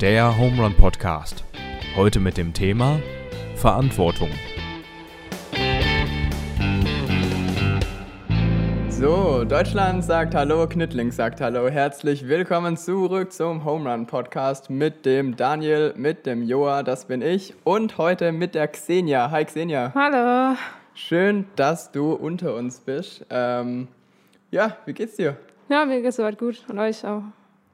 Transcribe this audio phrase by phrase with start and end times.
[0.00, 1.42] Der Home Run Podcast.
[1.96, 3.00] Heute mit dem Thema
[3.56, 4.28] Verantwortung.
[8.90, 11.68] So, Deutschland sagt Hallo, Knittling sagt Hallo.
[11.68, 17.20] Herzlich willkommen zurück zum Home Run Podcast mit dem Daniel, mit dem Joa, das bin
[17.20, 19.32] ich, und heute mit der Xenia.
[19.32, 19.92] Hi Xenia.
[19.96, 20.56] Hallo.
[20.94, 23.26] Schön, dass du unter uns bist.
[23.30, 23.88] Ähm,
[24.52, 25.36] ja, wie geht's dir?
[25.68, 27.22] Ja, mir geht's soweit gut und euch auch.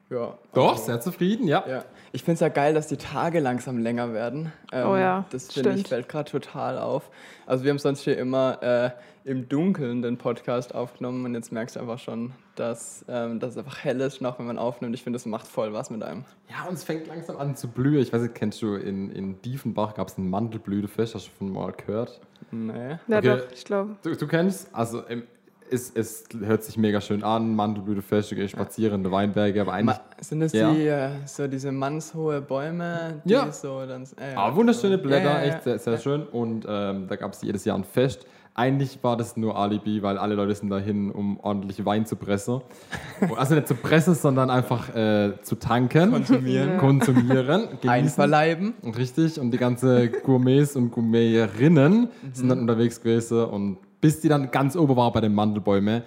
[0.09, 0.33] Ja.
[0.53, 1.63] Doch, sehr zufrieden, ja.
[1.67, 1.83] Ja.
[2.15, 4.53] Ich finde es ja geil, dass die Tage langsam länger werden.
[4.71, 7.09] Ähm, Oh ja, Das finde ich fällt gerade total auf.
[7.45, 8.91] Also wir haben sonst hier immer äh,
[9.29, 13.57] im Dunkeln den Podcast aufgenommen und jetzt merkst du einfach schon, dass, ähm, dass es
[13.57, 14.95] einfach hell ist, noch wenn man aufnimmt.
[14.95, 16.23] Ich finde, das macht voll was mit einem.
[16.49, 17.99] Ja, und es fängt langsam an zu blühen.
[18.01, 21.51] Ich weiß nicht, kennst du, in, in Diefenbach gab es ein Mandelblütefest, hast du schon
[21.51, 22.21] mal gehört?
[22.49, 22.91] Nee.
[23.09, 23.37] Ja, Okay.
[23.39, 23.97] doch, ich glaube.
[24.03, 24.73] Du, du kennst?
[24.73, 25.23] Also, ähm,
[25.71, 29.73] es, es hört sich mega schön an, Mandelblütefest, du gehst spazieren in der Weinberge, aber
[29.73, 29.97] eigentlich...
[29.97, 30.71] Ma sind das Ja.
[30.73, 33.51] die, äh, so diese mannshohe Bäume, die Ja.
[33.51, 34.03] so dann...
[34.19, 35.53] Äh, ja, Ah, wunderschöne Blätter, Ja, ja, ja.
[35.55, 36.23] echt sehr, sehr schön.
[36.23, 38.25] Und ähm, da gab es jedes Jahr ein Fest.
[38.57, 42.61] Eigentlich war das nur Alibi, weil alle Leute sind dahin, um ordentlich Wein zu pressen.
[43.35, 46.11] Also nicht zu pressen, sondern einfach äh, zu tanken.
[46.11, 46.77] Konsumieren.
[46.79, 47.61] Konsumieren.
[47.81, 47.89] genießen.
[47.89, 48.73] Einverleiben.
[48.97, 54.51] Richtig, und die ganze Gourmets und Gourmetinnen sind dann unterwegs gewesen und bis die dann
[54.51, 56.03] ganz oben war bei den Mandelbäumen,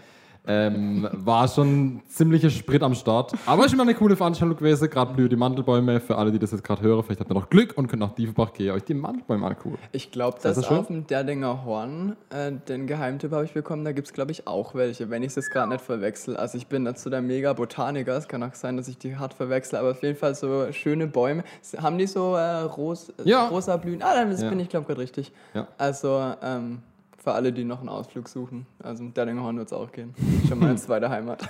[0.47, 3.33] ähm, war schon ziemlicher Sprit am Start.
[3.45, 5.99] Aber ist immer eine coole Veranstaltung gewesen, gerade blühen die Mandelbäume.
[5.99, 8.15] Für alle, die das jetzt gerade hören, vielleicht habt ihr noch Glück und könnt nach
[8.15, 9.79] Diefenbach gehen, euch die Mandelbäume angucken.
[9.91, 10.79] Ich glaube, sehr schön.
[10.79, 14.47] auf dem Derdinger Horn, äh, den Geheimtipp habe ich bekommen, da gibt es, glaube ich,
[14.47, 16.37] auch welche, wenn ich es jetzt gerade nicht verwechsel.
[16.37, 19.77] Also ich bin so der Mega-Botaniker, es kann auch sein, dass ich die hart verwechsel,
[19.81, 21.43] aber auf jeden Fall so schöne Bäume.
[21.83, 23.49] Haben die so äh, ros äh, Ja.
[23.49, 24.03] rosa Blühen?
[24.03, 24.49] Ah, dann Ja.
[24.49, 25.33] bin ich, glaube ich, gerade richtig.
[25.53, 25.67] Ja.
[25.77, 26.79] Also ähm,
[27.19, 30.15] für alle, die noch einen Ausflug suchen, also im Derdinger Horn wird es auch gehen.
[30.49, 31.49] Schon mal eine zweite Heimat.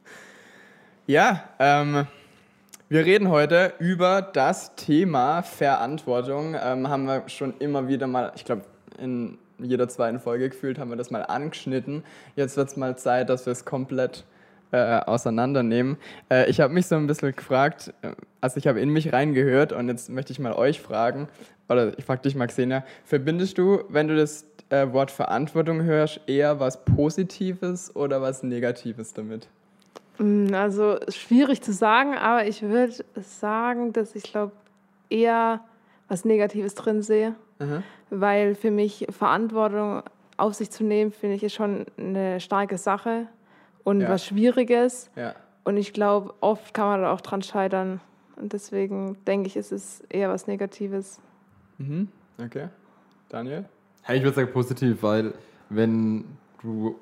[1.06, 2.06] ja, ähm...
[2.88, 6.54] Wir reden heute über das Thema Verantwortung.
[6.54, 8.62] Ähm, haben wir schon immer wieder mal, ich glaube,
[8.96, 12.04] in jeder zweiten Folge gefühlt haben wir das mal angeschnitten.
[12.36, 14.24] Jetzt wird es mal Zeit, dass wir es komplett
[14.76, 15.96] äh, auseinandernehmen.
[16.30, 18.10] Äh, ich habe mich so ein bisschen gefragt, äh,
[18.40, 21.28] also ich habe in mich reingehört und jetzt möchte ich mal euch fragen,
[21.68, 26.20] oder ich frage dich mal, Xenia, verbindest du, wenn du das äh, Wort Verantwortung hörst,
[26.26, 29.48] eher was Positives oder was Negatives damit?
[30.18, 34.52] Mm, Also schwierig zu sagen, aber ich würde sagen, dass ich glaube
[35.08, 35.60] eher
[36.08, 37.82] was Negatives drin sehe, Aha.
[38.10, 40.02] weil für mich Verantwortung
[40.36, 43.26] auf sich zu nehmen, finde ich, ist schon eine starke Sache
[43.86, 44.08] und Ja.
[44.10, 45.10] was Schwieriges.
[45.16, 45.34] Ja.
[45.64, 48.00] Und ich glaube, oft kann man da auch dran scheitern.
[48.36, 51.20] Und deswegen denke ich, ist es eher was Negatives.
[51.78, 52.08] Mhm.
[52.38, 52.68] Okay.
[53.28, 53.64] Daniel?
[54.02, 55.32] Hey, ich würde sagen positiv, weil
[55.70, 56.24] wenn
[56.62, 56.96] du,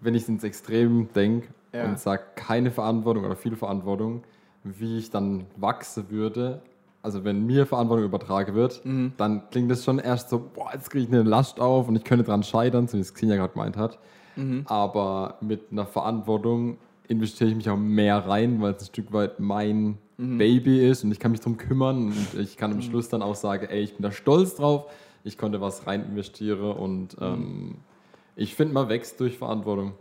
[0.00, 1.84] wenn ich ins Extrem denke Ja.
[1.84, 4.22] und sage, keine Verantwortung oder viel Verantwortung,
[4.62, 6.60] wie ich dann wachsen würde,
[7.02, 9.12] also wenn mir Verantwortung übertragen wird, Mhm.
[9.16, 12.04] dann klingt das schon erst so, boah, jetzt kriege ich eine Last auf und ich
[12.04, 13.98] könnte dran scheitern, so wie es Xenia gerade gemeint hat.
[14.36, 14.62] Mhm.
[14.66, 19.40] Aber mit einer Verantwortung investiere ich mich auch mehr rein, weil es ein Stück weit
[19.40, 20.38] mein Mhm.
[20.38, 23.34] Baby ist und ich kann mich darum kümmern und ich kann am Schluss dann auch
[23.34, 24.86] sagen, ey, ich bin da stolz drauf,
[25.24, 27.26] ich konnte was rein investieren und Mhm.
[27.26, 27.74] ähm,
[28.34, 29.92] ich finde, man wächst durch Verantwortung.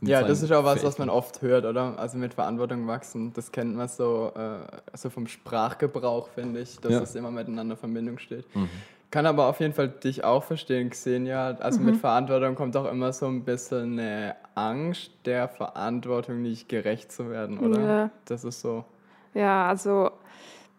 [0.00, 1.98] Ja, das ist auch was, was man oft hört, oder?
[1.98, 3.32] Also mit Verantwortung wachsen.
[3.34, 7.00] Das kennt man so, äh, so vom Sprachgebrauch, finde ich, dass Ja.
[7.02, 8.44] es immer miteinander in Verbindung steht.
[8.56, 8.68] Mhm.
[9.12, 11.58] Kann aber auf jeden Fall dich auch verstehen, Xenia.
[11.60, 17.12] Also mit Verantwortung kommt auch immer so ein bisschen eine Angst, der Verantwortung nicht gerecht
[17.12, 17.80] zu werden, oder?
[17.80, 18.10] Ja.
[18.24, 18.86] Das ist so.
[19.34, 20.12] Ja, also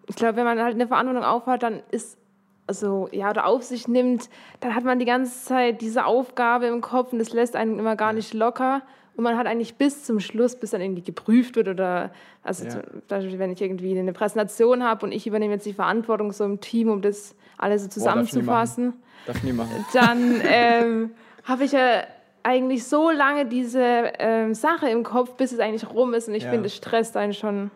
[0.08, 2.18] ich glaube, wenn man halt eine Verantwortung aufhat, dann ist,
[2.66, 6.82] also ja, oder auf sich nimmt, dann hat man die ganze Zeit diese Aufgabe im
[6.82, 8.82] Kopf und das lässt einen immer gar nicht locker.
[9.16, 12.12] Und man hat eigentlich bis zum Schluss, bis dann irgendwie geprüft wird oder,
[12.44, 12.72] also Ja.
[12.72, 16.44] zum Beispiel, wenn ich irgendwie eine Präsentation habe und ich übernehme jetzt die Verantwortung so
[16.46, 18.68] im Team, um das alles so darf ich nie machen.
[18.68, 18.94] zusammenzufassen,
[19.28, 19.86] Darf ich nie machen.
[19.94, 21.12] dann ähm,
[21.44, 22.04] habe ich ja
[22.42, 23.82] eigentlich so lange diese
[24.20, 26.28] ähm, Sache im Kopf, bis es eigentlich rum ist.
[26.28, 26.50] Und ich Ja.
[26.50, 27.70] finde, es stresst einen schon.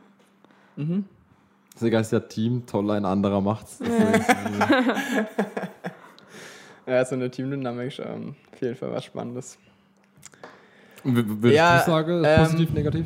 [1.75, 3.77] Deswegen ist ja Team toll, ein anderer macht's.
[3.77, 4.59] Deswegen,
[6.87, 9.57] Ja, so eine Teamdynamik ist ähm, auf jeden Fall was Spannendes.
[11.03, 13.05] Würdest Ja, du sagen, ähm, positiv, negativ?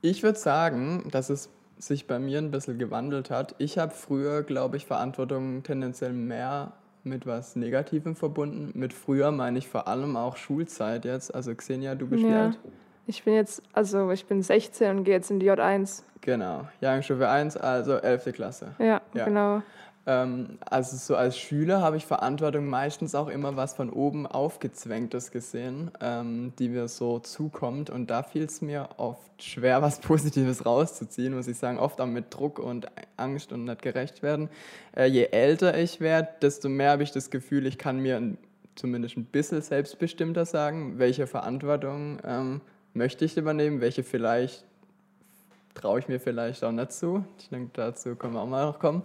[0.00, 1.48] Ich würde sagen, dass es
[1.78, 3.54] sich bei mir ein bisschen gewandelt hat.
[3.58, 6.72] Ich habe früher, glaube ich, Verantwortung tendenziell mehr
[7.02, 8.70] mit was Negativem verbunden.
[8.78, 11.34] Mit früher meine ich vor allem auch Schulzeit jetzt.
[11.34, 12.44] Also Xenia, du bist wie Ja.
[12.46, 12.58] alt?
[13.06, 16.02] Ich bin jetzt, also ich bin 16 und gehe jetzt in die J1.
[16.22, 18.32] Genau, Jahrgangsstufe 1, also 11.
[18.32, 18.68] Klasse.
[18.78, 19.24] Ja, Ja.
[19.26, 19.62] genau.
[20.06, 25.30] Ähm, also so als Schüler habe ich Verantwortung meistens auch immer was von oben aufgezwängtes
[25.30, 27.90] gesehen, ähm, die mir so zukommt.
[27.90, 31.78] Und da fiel es mir oft schwer, was Positives rauszuziehen, muss ich sagen.
[31.78, 32.86] Oft auch mit Druck und
[33.16, 34.50] Angst und nicht gerecht werden.
[34.94, 38.36] Äh, je älter ich werde, desto mehr habe ich das Gefühl, ich kann mir
[38.74, 42.60] zumindest ein bisschen selbstbestimmter sagen, welche Verantwortung ähm,
[42.92, 44.64] möchte ich übernehmen, welche vielleicht
[45.74, 47.24] traue ich mir vielleicht auch nicht zu.
[47.38, 49.02] Ich denke, dazu können wir auch mal noch kommen.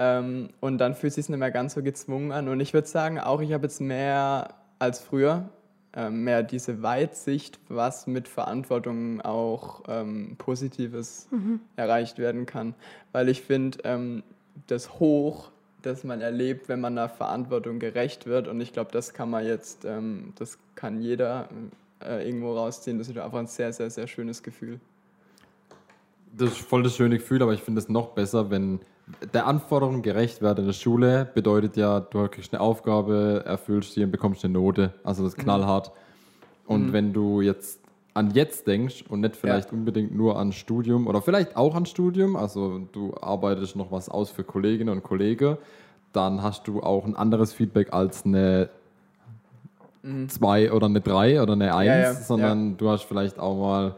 [0.00, 2.48] Ähm, und dann fühlt es sich nicht mehr ganz so gezwungen an.
[2.48, 5.50] Und ich würde sagen, auch ich habe jetzt mehr als früher,
[5.92, 11.60] ähm, mehr diese Weitsicht, was mit Verantwortung auch ähm, Positives mhm.
[11.76, 12.74] erreicht werden kann.
[13.12, 14.22] Weil ich finde, ähm,
[14.68, 15.50] das Hoch,
[15.82, 19.44] das man erlebt, wenn man der Verantwortung gerecht wird, und ich glaube, das kann man
[19.44, 21.50] jetzt, ähm, das kann jeder
[22.02, 24.80] äh, irgendwo rausziehen, das ist einfach ein sehr, sehr, sehr schönes Gefühl.
[26.38, 28.80] Das ist voll das schöne Gefühl, aber ich finde es noch besser, wenn
[29.32, 34.04] der Anforderung gerecht werden in der Schule bedeutet ja, du kriegst eine Aufgabe, erfüllst sie
[34.04, 34.94] und bekommst eine Note.
[35.04, 35.42] Also das ist mhm.
[35.42, 35.92] knallhart.
[36.66, 36.92] Und mhm.
[36.92, 37.80] wenn du jetzt
[38.14, 39.78] an jetzt denkst und nicht vielleicht ja.
[39.78, 44.30] unbedingt nur an Studium oder vielleicht auch an Studium, also du arbeitest noch was aus
[44.30, 45.56] für Kolleginnen und Kollegen,
[46.12, 48.68] dann hast du auch ein anderes Feedback als eine
[50.02, 50.72] 2 mhm.
[50.72, 52.14] oder eine 3 oder eine 1, ja, ja.
[52.14, 53.94] sondern du hast vielleicht auch mal,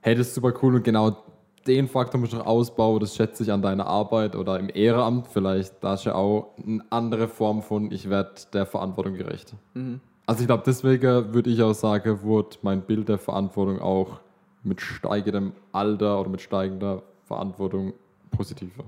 [0.00, 1.16] hey, das ist super cool und genau
[1.66, 5.26] den Faktor musst du noch ausbauen, das schätze ich an deiner Arbeit oder im Ehrenamt
[5.28, 9.54] vielleicht, da ist ja auch eine andere Form von, ich werde der Verantwortung gerecht.
[9.74, 10.00] Mhm.
[10.26, 14.20] Also ich glaube, deswegen würde ich auch sagen, wurde mein Bild der Verantwortung auch
[14.64, 17.92] mit steigendem Alter oder mit steigender Verantwortung
[18.30, 18.84] positiver.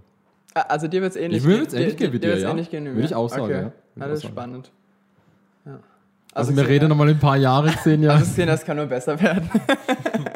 [0.54, 1.52] Ah, also dir wird es ähnlich gehen.
[1.52, 2.50] Mir wird es ähnlich gehen wie dir, ja.
[2.50, 3.62] Ähnlich gehen Würde ich auch sagen, okay.
[3.62, 3.72] ja.
[3.94, 4.72] Das ist spannend.
[5.64, 5.78] Ja.
[6.34, 8.18] Also, also wir reden nochmal in ein paar Jahre, zehn Jahre.
[8.18, 9.48] Also sehen, das kann nur besser werden.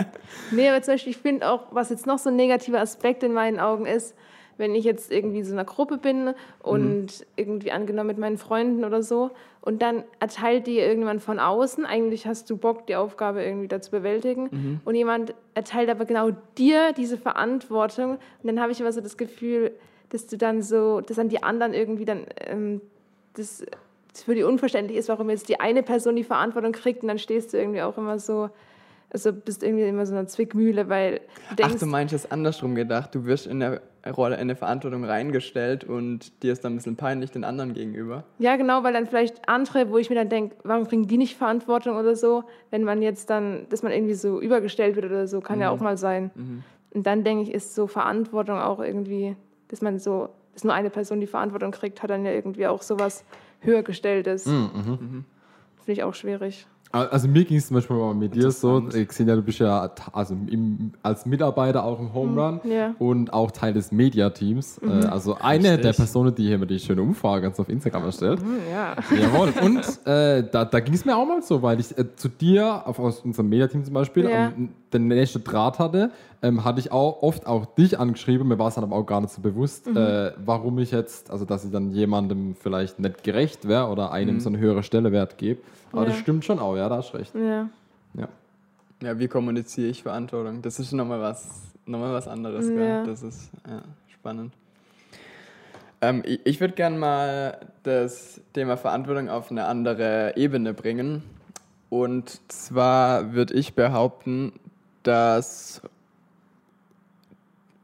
[0.52, 3.32] Nee, aber zum Beispiel, ich finde auch, was jetzt noch so ein negativer Aspekt in
[3.32, 4.14] meinen Augen ist,
[4.58, 7.26] wenn ich jetzt irgendwie so in einer Gruppe bin und mhm.
[7.36, 12.26] irgendwie angenommen mit meinen Freunden oder so und dann erteilt dir irgendwann von außen, eigentlich
[12.26, 14.80] hast du Bock, die Aufgabe irgendwie da zu bewältigen mhm.
[14.84, 19.16] und jemand erteilt aber genau dir diese Verantwortung und dann habe ich immer so das
[19.16, 19.72] Gefühl,
[20.10, 22.80] dass du dann so, dass dann die anderen irgendwie dann ähm,
[23.34, 23.64] das,
[24.12, 27.18] das für die unverständlich ist, warum jetzt die eine Person die Verantwortung kriegt und dann
[27.18, 28.50] stehst du irgendwie auch immer so,
[29.12, 31.20] also bist irgendwie immer so eine Zwickmühle, weil
[31.50, 31.74] du denkst...
[31.76, 33.14] Ach, du meinst es andersrum gedacht.
[33.14, 36.96] Du wirst in der Rolle, in der Verantwortung reingestellt und dir ist dann ein bisschen
[36.96, 38.24] peinlich den anderen gegenüber.
[38.38, 41.36] Ja, genau, weil dann vielleicht andere, wo ich mir dann denke, warum kriegen die nicht
[41.36, 45.40] Verantwortung oder so, wenn man jetzt dann, dass man irgendwie so übergestellt wird oder so,
[45.40, 45.62] kann mhm.
[45.62, 46.30] ja auch mal sein.
[46.34, 46.64] Mhm.
[46.94, 49.36] Und dann denke ich, ist so Verantwortung auch irgendwie,
[49.68, 52.82] dass man so, dass nur eine Person die Verantwortung kriegt, hat dann ja irgendwie auch
[52.82, 53.24] sowas
[53.60, 54.46] höhergestelltes.
[54.46, 54.70] Mhm.
[54.74, 55.24] mhm.
[55.84, 56.66] Finde ich auch schwierig.
[56.92, 59.58] Also mir ging es zum Beispiel mal mit dir so, ich sehe ja, du bist
[59.58, 62.94] ja also im, als Mitarbeiter auch im Home Run ja.
[62.98, 64.80] und auch Teil des Media-Teams.
[64.82, 64.90] Mhm.
[64.90, 65.82] Äh, also eine Richtig.
[65.82, 68.42] der Personen, die hier immer die schöne Umfrage auf Instagram erstellt.
[68.42, 68.96] Mhm, ja.
[69.18, 69.54] Jawohl.
[69.62, 72.86] Und äh, da, da ging es mir auch mal so, weil ich äh, zu dir,
[72.86, 74.48] auf, aus unserem Media-Team zum Beispiel, ja.
[74.48, 76.10] um, den nächsten Draht hatte,
[76.42, 79.20] ähm, hatte ich auch oft auch dich angeschrieben, mir war es dann aber auch gar
[79.20, 79.96] nicht so bewusst, mhm.
[79.96, 84.36] äh, warum ich jetzt, also dass ich dann jemandem vielleicht nicht gerecht wäre oder einem
[84.36, 84.40] mhm.
[84.40, 85.60] so eine höhere Stelle Wert gebe.
[85.92, 86.08] Aber ja.
[86.08, 87.34] das stimmt schon auch, ja, da hast recht.
[87.34, 87.68] Ja.
[88.14, 88.28] Ja,
[89.02, 90.62] ja wie kommuniziere ich Verantwortung?
[90.62, 91.48] Das ist nochmal was,
[91.86, 92.68] nochmal was anderes.
[92.68, 93.04] Ja.
[93.04, 94.52] Das ist ja, spannend.
[96.00, 101.22] Ähm, ich ich würde gerne mal das Thema Verantwortung auf eine andere Ebene bringen.
[101.88, 104.52] Und zwar würde ich behaupten,
[105.02, 105.82] dass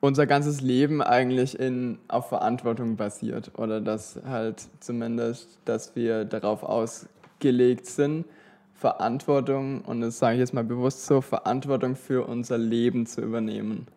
[0.00, 3.52] unser ganzes Leben eigentlich in, auf Verantwortung basiert.
[3.58, 8.24] Oder dass halt zumindest, dass wir darauf ausgelegt sind,
[8.74, 13.88] Verantwortung, und das sage ich jetzt mal bewusst so, Verantwortung für unser Leben zu übernehmen.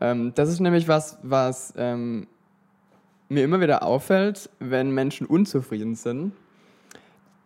[0.00, 2.26] Ähm, das ist nämlich was, was ähm,
[3.30, 6.32] mir immer wieder auffällt, wenn Menschen unzufrieden sind,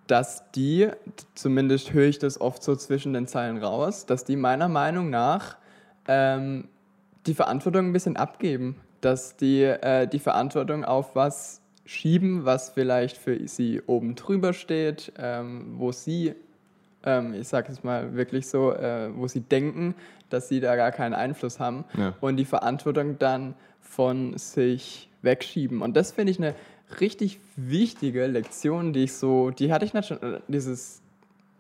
[0.07, 0.89] dass die,
[1.35, 5.57] zumindest höre ich das oft so zwischen den Zeilen raus, dass die meiner Meinung nach
[6.07, 6.69] ähm,
[7.27, 13.17] die Verantwortung ein bisschen abgeben, dass die äh, die Verantwortung auf was schieben, was vielleicht
[13.17, 16.35] für sie oben drüber steht, ähm, wo sie,
[17.05, 19.95] ähm, ich sage es mal wirklich so, äh, wo sie denken,
[20.29, 22.15] dass sie da gar keinen Einfluss haben ja.
[22.21, 25.81] und die Verantwortung dann von sich wegschieben.
[25.83, 26.55] Und das finde ich eine
[27.01, 31.03] richtig wichtige Lektion, die ich so, die hatte ich nicht schon, äh, dieses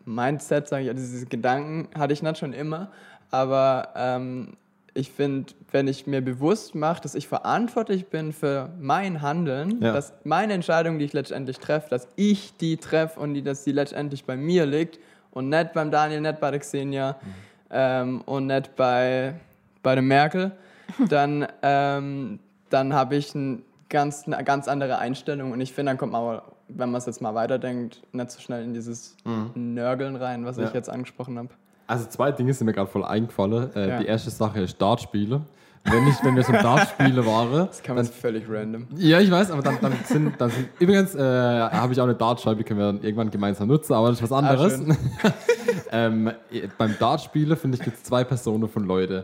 [0.04, 2.90] Mindset, sage ich, diese Gedanken hatte ich nicht schon immer,
[3.30, 4.56] aber ähm,
[4.94, 9.92] ich finde, wenn ich mir bewusst mache, dass ich verantwortlich bin für mein Handeln, ja.
[9.92, 13.72] dass meine Entscheidung, die ich letztendlich treffe, dass ich die treffe und die, dass sie
[13.72, 14.98] letztendlich bei mir liegt
[15.32, 17.34] und nicht beim Daniel, nicht bei der Xenia mhm.
[17.70, 19.34] ähm, und nicht bei,
[19.82, 20.52] bei der Merkel,
[21.08, 22.38] dann, ähm,
[22.70, 25.52] dann habe ich ein ganz, eine ganz andere Einstellung.
[25.52, 28.40] Und ich finde, dann kommt man aber, wenn man es jetzt mal weiterdenkt, nicht so
[28.40, 29.16] schnell in dieses
[29.54, 30.62] Nörgeln rein, was Mhm.
[30.62, 30.68] Ja.
[30.68, 31.48] ich jetzt angesprochen habe.
[31.86, 33.70] Also zwei Dinge sind mir gerade voll eingefallen.
[33.74, 33.98] Äh, Ja.
[34.00, 35.42] Die erste Sache ist Dartspiele.
[35.88, 38.88] Wenn ich, wenn wir so Dartspiele waren, Das kann man völlig random.
[38.96, 40.68] Ja, ich weiß, aber dann, dann, sind, dann sind.
[40.80, 44.08] Übrigens äh, habe ich auch eine Dartscheibe, die können wir dann irgendwann gemeinsam nutzen, aber
[44.08, 44.72] das ist was anderes.
[44.78, 44.96] schön.
[45.92, 46.32] ähm,
[46.76, 49.22] beim Dartspielen, finde ich, es zwei Personen von Leuten,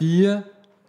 [0.00, 0.34] die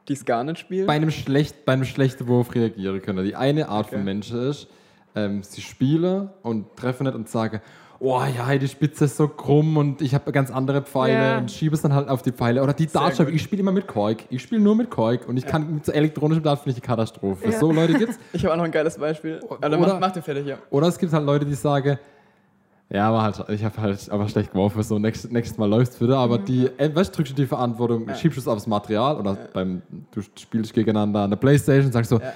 [0.08, 0.86] Die es gar nicht spielen.
[0.86, 3.24] bei einem, schlecht, bei einem schlechten Wurf reagieren können.
[3.26, 3.96] Die eine Art Okay.
[3.96, 4.68] von Menschen ist,
[5.16, 7.62] ähm, sie spielen und treffen nicht und sagen,
[8.00, 11.38] oh ja, die Spitze ist so krumm und ich habe ganz andere Pfeile Ja.
[11.38, 12.62] und schiebe es dann halt auf die Pfeile.
[12.62, 14.26] Oder die Dartscheibe, ich spiele immer mit Kork.
[14.30, 16.96] Ich spiele nur mit Kork und ich kann mit so elektronischem Dart finde ich eine
[16.96, 17.46] Katastrophe.
[17.50, 17.58] Ja.
[17.58, 18.20] So Leute gibt's.
[18.34, 19.40] Ich habe auch noch ein geiles Beispiel.
[19.48, 20.58] Oder, Oder- mach, mach dir fertig, ja.
[20.70, 21.98] Oder es gibt halt Leute, die sagen,
[22.90, 26.18] ja, aber halt, ich habe halt aber schlecht geworfen, so nächstes, nächstes Mal läuft's wieder,
[26.18, 29.82] aber die, äh, weißt, drückst du die Verantwortung, schiebst du es aufs Material oder beim,
[30.12, 32.34] du spielst gegeneinander an der Playstation, sagst so, Ja.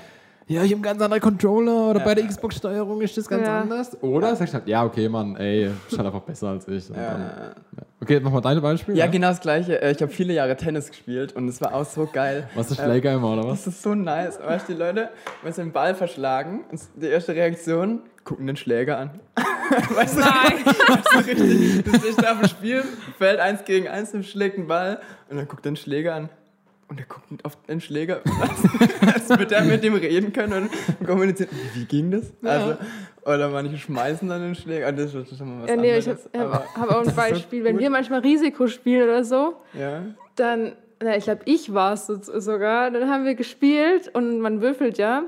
[0.48, 2.06] Ja, ich habe einen ganz anderen Controller oder Ja.
[2.06, 3.62] bei der Xbox-Steuerung ist das ganz Ja.
[3.62, 4.02] anders.
[4.02, 6.88] Oder sagst du halt, ja, okay, Mann, ey, ist halt einfach besser als ich.
[6.90, 7.54] Ja.
[8.00, 8.98] Okay, mach mal deine Beispiele.
[8.98, 9.82] Ja, genau das Gleiche.
[9.82, 12.48] Äh, Ich habe viele Jahre Tennis gespielt und es war auch so geil.
[12.56, 13.66] Was ist Äh, Schläger immer, oder was?
[13.66, 14.40] Das ist so nice.
[14.42, 15.10] Weißt du, die Leute,
[15.44, 19.10] wenn sie den Ball verschlagen, ist die erste Reaktion, gucken den Schläger an.
[19.96, 20.66] weißt du, Nein.
[20.66, 22.84] weißt du richtig, du stehst da auf dem Spiel,
[23.18, 25.00] fällt eins gegen eins und schlägt den Ball
[25.30, 26.30] und dann guckt den Schläger an.
[26.90, 28.22] Und er guckt auf den Schläger,
[29.14, 31.50] als würde er mit dem reden können und kommunizieren.
[31.74, 32.32] Wie ging das?
[32.42, 32.78] Also,
[33.26, 34.90] oder manche schmeißen dann den Schläger.
[34.94, 36.30] Das ist schon mal was Ja, nee, ich anderes.
[36.34, 37.64] habe aber, hab auch ein Beispiel.
[37.66, 40.04] Wenn wir manchmal Risiko spielen oder so, ja.
[40.36, 44.62] dann, na, ich glaube, ich war es so, sogar, dann haben wir gespielt und man
[44.62, 45.24] würfelt ja,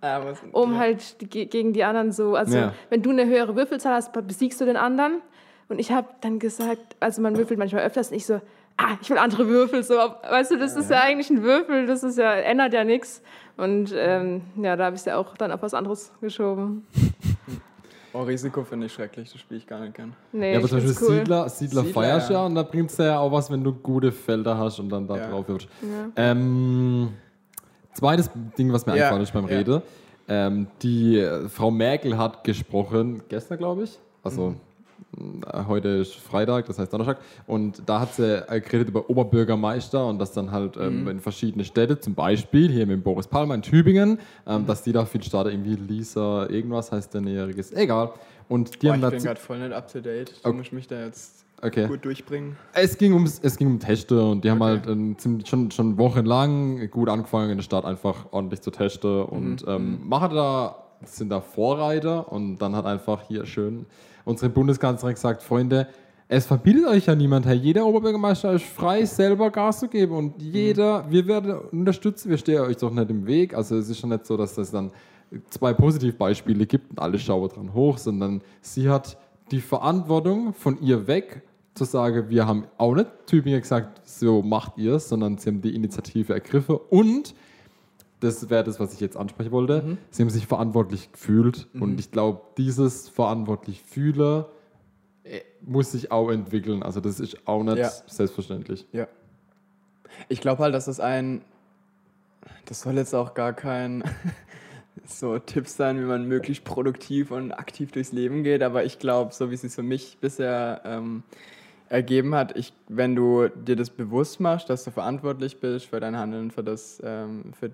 [0.00, 0.78] Ah, was, um ja.
[0.78, 2.74] halt die, gegen die anderen so, also Ja.
[2.90, 5.22] wenn du eine höhere Würfelzahl hast, besiegst du den anderen.
[5.68, 8.40] Und ich habe dann gesagt, also man würfelt manchmal öfters und ich so,
[8.76, 9.82] ah, ich will andere Würfel.
[9.82, 13.22] So, weißt du, das ist ja eigentlich ein Würfel, das ist ja, ändert ja nichts.
[13.56, 16.86] Und ähm, ja, da habe ich es ja auch dann auf was anderes geschoben.
[18.12, 20.14] Oh, Risiko finde ich schrecklich, das spiele ich gar nicht gern.
[20.32, 21.16] Nee, Ja, aber zum Beispiel cool.
[21.18, 22.36] Siedler, Siedler, Siedler, feierst ja.
[22.40, 25.06] ja und da bringt es ja auch was, wenn du gute Felder hast und dann
[25.06, 25.28] da Ja.
[25.30, 25.68] drauf wirfst.
[25.82, 26.08] Ja.
[26.16, 27.10] Ähm,
[27.92, 29.56] zweites Ding, was mir Ja, eingefallen ist beim ja.
[29.58, 29.82] Rede.
[30.28, 34.54] Ähm, die äh, Frau Merkel hat gesprochen, gestern glaube ich, also äh,
[35.66, 40.18] heute ist Freitag, das heißt Donnerstag, und da hat sie äh, geredet über Oberbürgermeister und
[40.18, 44.18] dass dann halt ähm, in verschiedene Städte, zum Beispiel hier mit Boris Palmer in Tübingen,
[44.46, 48.10] ähm, dass die da viel starten, irgendwie Lisa, irgendwas heißt der Näheriges, egal.
[48.48, 50.30] Und die Boah, haben ich bin gerade voll nicht up to date.
[50.42, 50.56] Du Okay.
[50.58, 51.88] musst mich da jetzt okay.
[51.88, 52.56] gut durchbringen.
[52.74, 54.80] Es ging, ums, es ging um Teste und die haben Okay.
[54.86, 59.66] halt ähm, schon, schon wochenlang gut angefangen in der Stadt einfach ordentlich zu testen und
[59.66, 59.72] Mhm.
[59.72, 63.86] ähm, machen da, sind da Vorreiter und dann hat einfach hier schön
[64.26, 65.88] unsere Bundeskanzlerin gesagt, Freunde,
[66.28, 67.54] es verbietet euch ja niemand, Herr.
[67.54, 72.60] Jeder Oberbürgermeister ist frei, selber Gas zu geben und jeder, wir werden unterstützen, wir stehen
[72.60, 73.54] euch doch nicht im Weg.
[73.54, 74.90] Also es ist schon nicht so, dass es dann
[75.50, 79.16] zwei Positivbeispiele gibt und alle schauen dran hoch, sondern sie hat
[79.52, 81.42] die Verantwortung von ihr weg,
[81.74, 85.60] zu sagen, wir haben auch nicht Tübingen gesagt, so macht ihr es, sondern sie haben
[85.60, 87.34] die Initiative ergriffen und
[88.20, 89.82] das wäre das, was ich jetzt ansprechen wollte.
[89.82, 89.98] Mhm.
[90.10, 94.44] Sie haben sich verantwortlich gefühlt und ich glaube, dieses verantwortlich fühlen
[95.24, 96.82] äh, muss sich auch entwickeln.
[96.82, 97.90] Also das ist auch nicht Ja.
[98.06, 98.86] selbstverständlich.
[98.92, 99.08] Ja.
[100.28, 101.42] Ich glaube halt, dass das ein.
[102.66, 104.04] Das soll jetzt auch gar kein
[105.04, 109.34] so Tipps sein, wie man möglichst produktiv und aktiv durchs Leben geht, aber ich glaube,
[109.34, 111.22] so wie es sich für mich bisher ähm,
[111.88, 116.16] ergeben hat, ich, wenn du dir das bewusst machst, dass du verantwortlich bist für dein
[116.16, 117.70] Handeln, für das, ähm, für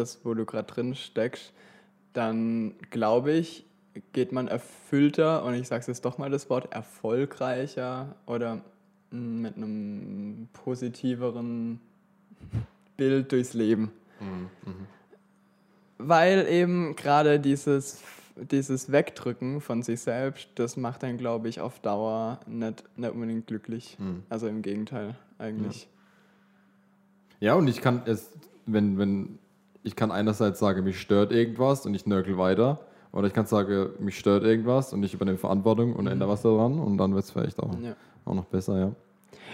[0.00, 1.52] das wo du gerade drin steckst,
[2.12, 3.64] dann glaube ich,
[4.12, 8.62] geht man erfüllter, und ich sage jetzt doch mal das Wort, erfolgreicher oder
[9.10, 11.80] mm, mit einem positiveren
[12.96, 13.92] Bild durchs Leben.
[15.98, 18.02] Weil eben gerade dieses,
[18.36, 23.46] dieses Wegdrücken von sich selbst, das macht dann, glaube ich, auf Dauer nicht, nicht unbedingt
[23.46, 23.96] glücklich.
[24.28, 25.88] Also im Gegenteil eigentlich.
[27.40, 28.30] Ja, und ich kann es,
[28.66, 29.38] wenn, wenn,
[29.82, 32.80] ich kann einerseits sagen, mich stört irgendwas und ich nörgel weiter.
[33.12, 36.78] Oder ich kann sagen, mich stört irgendwas und ich übernehme Verantwortung und ändere was daran
[36.78, 37.94] und dann wird es vielleicht auch, Ja.
[38.24, 38.92] auch noch besser, ja.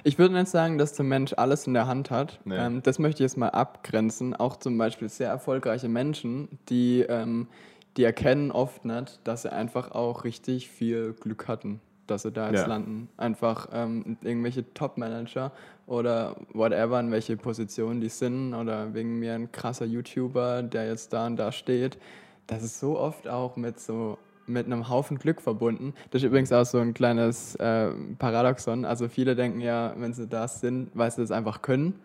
[0.05, 2.39] Ich würde nicht sagen, dass der Mensch alles in der Hand hat.
[2.45, 2.57] Nee.
[2.57, 4.35] Ähm, das möchte ich jetzt mal abgrenzen.
[4.35, 7.49] Auch zum Beispiel sehr erfolgreiche Menschen, die, ähm,
[7.97, 12.51] die erkennen oft nicht, dass sie einfach auch richtig viel Glück hatten, dass sie da
[12.51, 12.67] jetzt Ja.
[12.67, 13.09] landen.
[13.17, 15.51] Einfach ähm, irgendwelche Top-Manager
[15.87, 21.13] oder whatever, in welche Position die sind oder wegen mir ein krasser YouTuber, der jetzt
[21.13, 21.99] da und da steht.
[22.47, 25.93] Das ist so oft auch mit so mit einem Haufen Glück verbunden.
[26.11, 28.85] Das ist übrigens auch so ein kleines äh, Paradoxon.
[28.85, 31.99] Also viele denken ja, wenn sie das sind, weil sie das einfach können.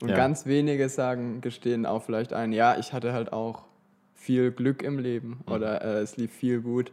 [0.00, 0.16] Und Ja.
[0.16, 3.64] ganz wenige sagen, gestehen auch vielleicht ein, ja, ich hatte halt auch
[4.14, 6.92] viel Glück im Leben oder äh, es lief viel gut.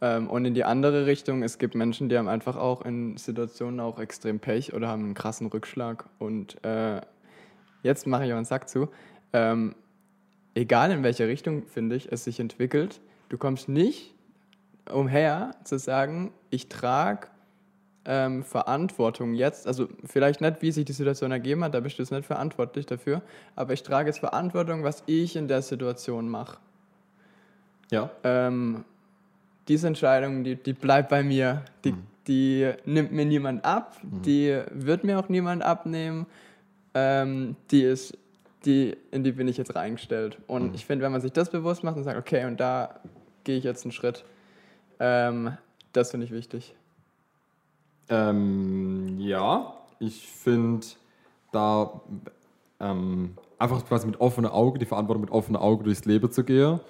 [0.00, 3.80] Ähm, und in die andere Richtung, es gibt Menschen, die haben einfach auch in Situationen
[3.80, 6.04] auch extrem Pech oder haben einen krassen Rückschlag.
[6.18, 7.00] Und äh,
[7.82, 8.88] jetzt mache ich einen Sack zu.
[9.32, 9.74] Ähm,
[10.54, 14.14] egal in welche Richtung, finde ich, es sich entwickelt, du kommst nicht
[14.90, 17.28] umher zu sagen, ich trage
[18.04, 22.02] ähm, Verantwortung jetzt, also vielleicht nicht, wie sich die Situation ergeben hat, da bist du
[22.02, 23.22] jetzt nicht verantwortlich dafür,
[23.56, 26.58] aber ich trage jetzt Verantwortung, was ich in der Situation mache.
[27.90, 28.10] Ja.
[28.22, 28.84] Ähm,
[29.68, 31.94] diese Entscheidung, die, die bleibt bei mir, die,
[32.26, 36.26] die nimmt mir niemand ab, die wird mir auch niemand abnehmen,
[36.94, 38.16] ähm, die ist,
[38.64, 40.38] die, in die bin ich jetzt reingestellt.
[40.46, 43.00] Und ich finde, wenn man sich das bewusst macht und sagt, okay, und da
[43.44, 44.24] gehe ich jetzt einen Schritt,
[44.98, 45.56] ähm,
[45.92, 46.74] das finde ich wichtig.
[48.08, 50.86] Ähm, ja, ich finde
[51.52, 52.00] da
[52.80, 56.80] ähm, einfach quasi mit offenem Auge, die Verantwortung mit offenem Auge durchs Leben zu gehen.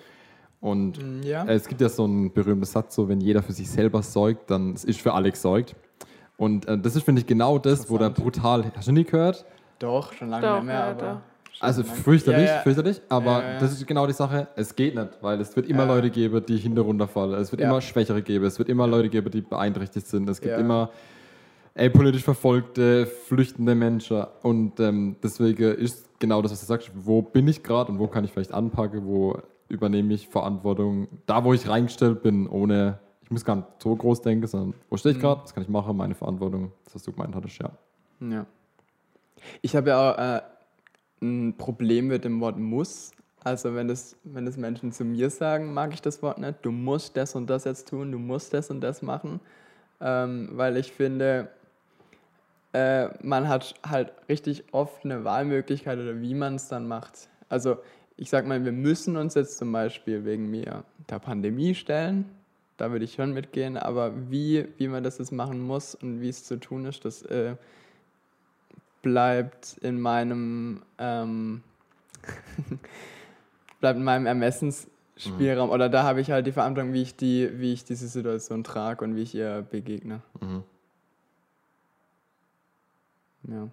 [0.60, 1.44] Und Ja.
[1.44, 4.50] äh, es gibt ja so einen berühmten Satz, so wenn jeder für sich selber sorgt,
[4.50, 5.74] dann ist für alle gesorgt.
[6.36, 9.44] Und äh, das ist, finde ich, genau das, wo der brutal, hast du nie gehört?
[9.78, 11.22] Doch, schon lange Doch, nicht mehr, ja, aber.
[11.60, 12.60] Also fürchterlich, Ja, ja.
[12.62, 13.58] fürchterlich, aber Ja, ja.
[13.58, 15.94] das ist genau die Sache, es geht nicht, weil es wird immer Ja.
[15.94, 17.68] Leute geben, die hinter runterfallen, es wird Ja.
[17.70, 20.58] immer Schwächere geben, es wird immer Leute geben, die beeinträchtigt sind, es gibt Ja.
[20.58, 20.90] immer
[21.72, 27.20] ey, politisch verfolgte, flüchtende Menschen und ähm, deswegen ist genau das, was du sagst, wo
[27.22, 31.52] bin ich gerade und wo kann ich vielleicht anpacken, wo übernehme ich Verantwortung, da wo
[31.52, 35.18] ich reingestellt bin, ohne, ich muss gar nicht so groß denken, sondern wo stehe ich
[35.18, 35.22] Mhm.
[35.22, 37.70] gerade, was kann ich machen, meine Verantwortung, das was du gemeint hattest, ja.
[38.20, 38.46] Ja.
[39.62, 40.42] Ich habe ja auch äh,
[41.20, 43.12] ein Problem mit dem Wort muss.
[43.44, 46.56] Also wenn das, wenn das Menschen zu mir sagen, mag ich das Wort nicht.
[46.62, 49.40] Du musst das und das jetzt tun, du musst das und das machen.
[50.00, 51.48] Ähm, weil ich finde,
[52.72, 57.28] äh, man hat halt richtig oft eine Wahlmöglichkeit oder wie man es dann macht.
[57.48, 57.76] Also
[58.16, 62.24] ich sag mal, wir müssen uns jetzt zum Beispiel wegen mir der Pandemie stellen.
[62.76, 66.28] Da würde ich schon mitgehen, aber wie, wie man das jetzt machen muss und wie
[66.28, 67.56] es zu tun ist, das äh,
[69.02, 71.62] bleibt in meinem ähm,
[73.80, 77.72] bleibt in meinem Ermessensspielraum oder da habe ich halt die Verantwortung, wie ich die, wie
[77.72, 80.20] ich diese Situation trage und wie ich ihr begegne.
[80.40, 80.62] Mhm.
[83.44, 83.68] Ja.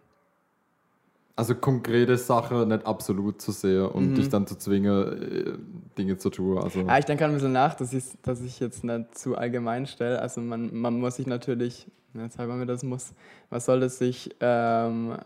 [1.36, 4.16] Also konkrete Sache nicht absolut zu sehen und Mhm.
[4.16, 5.54] dich dann zu zwingen, äh,
[5.98, 6.60] Dinge zu tun.
[6.60, 9.88] Also, Ja, ich denke ein bisschen nach, dass ich, dass ich jetzt nicht zu allgemein
[9.88, 10.22] stelle.
[10.22, 13.14] Also man, man muss sich natürlich, jetzt halber mir das muss,
[13.50, 15.18] man sollte sich, ähm,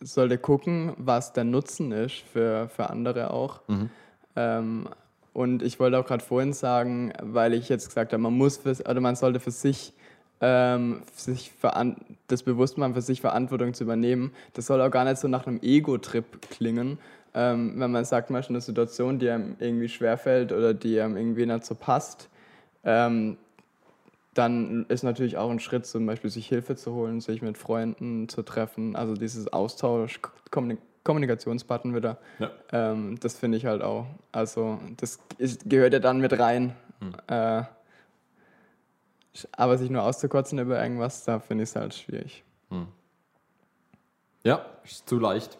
[0.00, 3.60] sollte gucken, was der Nutzen ist für, für andere auch.
[3.68, 3.90] Mhm.
[4.34, 4.88] Ähm,
[5.32, 8.72] und ich wollte auch gerade vorhin sagen, weil ich jetzt gesagt habe, man muss für,
[8.88, 9.92] oder man sollte für sich,
[10.40, 11.52] ähm, sich
[12.28, 14.32] das bewusst machen, für sich Verantwortung zu übernehmen.
[14.52, 16.98] Das soll auch gar nicht so nach einem Ego-Trip klingen,
[17.34, 21.00] ähm, wenn man sagt, man ist in einer Situation, die einem irgendwie schwerfällt oder die
[21.00, 22.28] einem irgendwie nicht so passt.
[22.84, 23.36] Ähm,
[24.34, 28.28] dann ist natürlich auch ein Schritt, zum Beispiel sich Hilfe zu holen, sich mit Freunden
[28.28, 28.94] zu treffen.
[28.94, 30.20] Also dieses Austausch,
[30.50, 32.18] Kommunik Kommunikationsbutton wieder.
[32.40, 32.50] Ja.
[32.72, 34.06] Ähm, das finde ich halt auch.
[34.32, 36.74] Also das ist, gehört ja dann mit rein.
[37.28, 37.62] Äh,
[39.52, 42.42] aber sich nur auszukotzen über irgendwas, da finde ich es halt schwierig.
[44.44, 45.56] ja, ist zu leicht.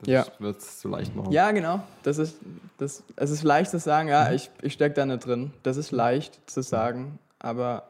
[0.00, 0.26] Das Ja.
[0.38, 1.32] wird es zu leicht machen.
[1.32, 1.82] Ja, genau.
[2.02, 2.36] Das ist,
[2.78, 5.52] das, es ist leicht zu sagen, ja, ich, ich stecke da nicht drin.
[5.62, 7.84] Das ist leicht zu sagen, aber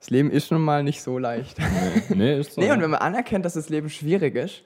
[0.00, 1.56] das Leben ist nun mal nicht so leicht.
[2.10, 2.60] Nee, ist so.
[2.60, 4.62] Nee, und wenn man anerkennt, dass das Leben schwierig ist,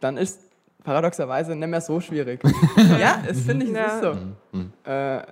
[0.00, 0.40] dann ist
[0.84, 2.40] paradoxerweise nicht mehr so schwierig.
[2.98, 3.94] ja, das finde ich, es Ja.
[3.96, 4.90] ist so.
[4.90, 5.22] Äh,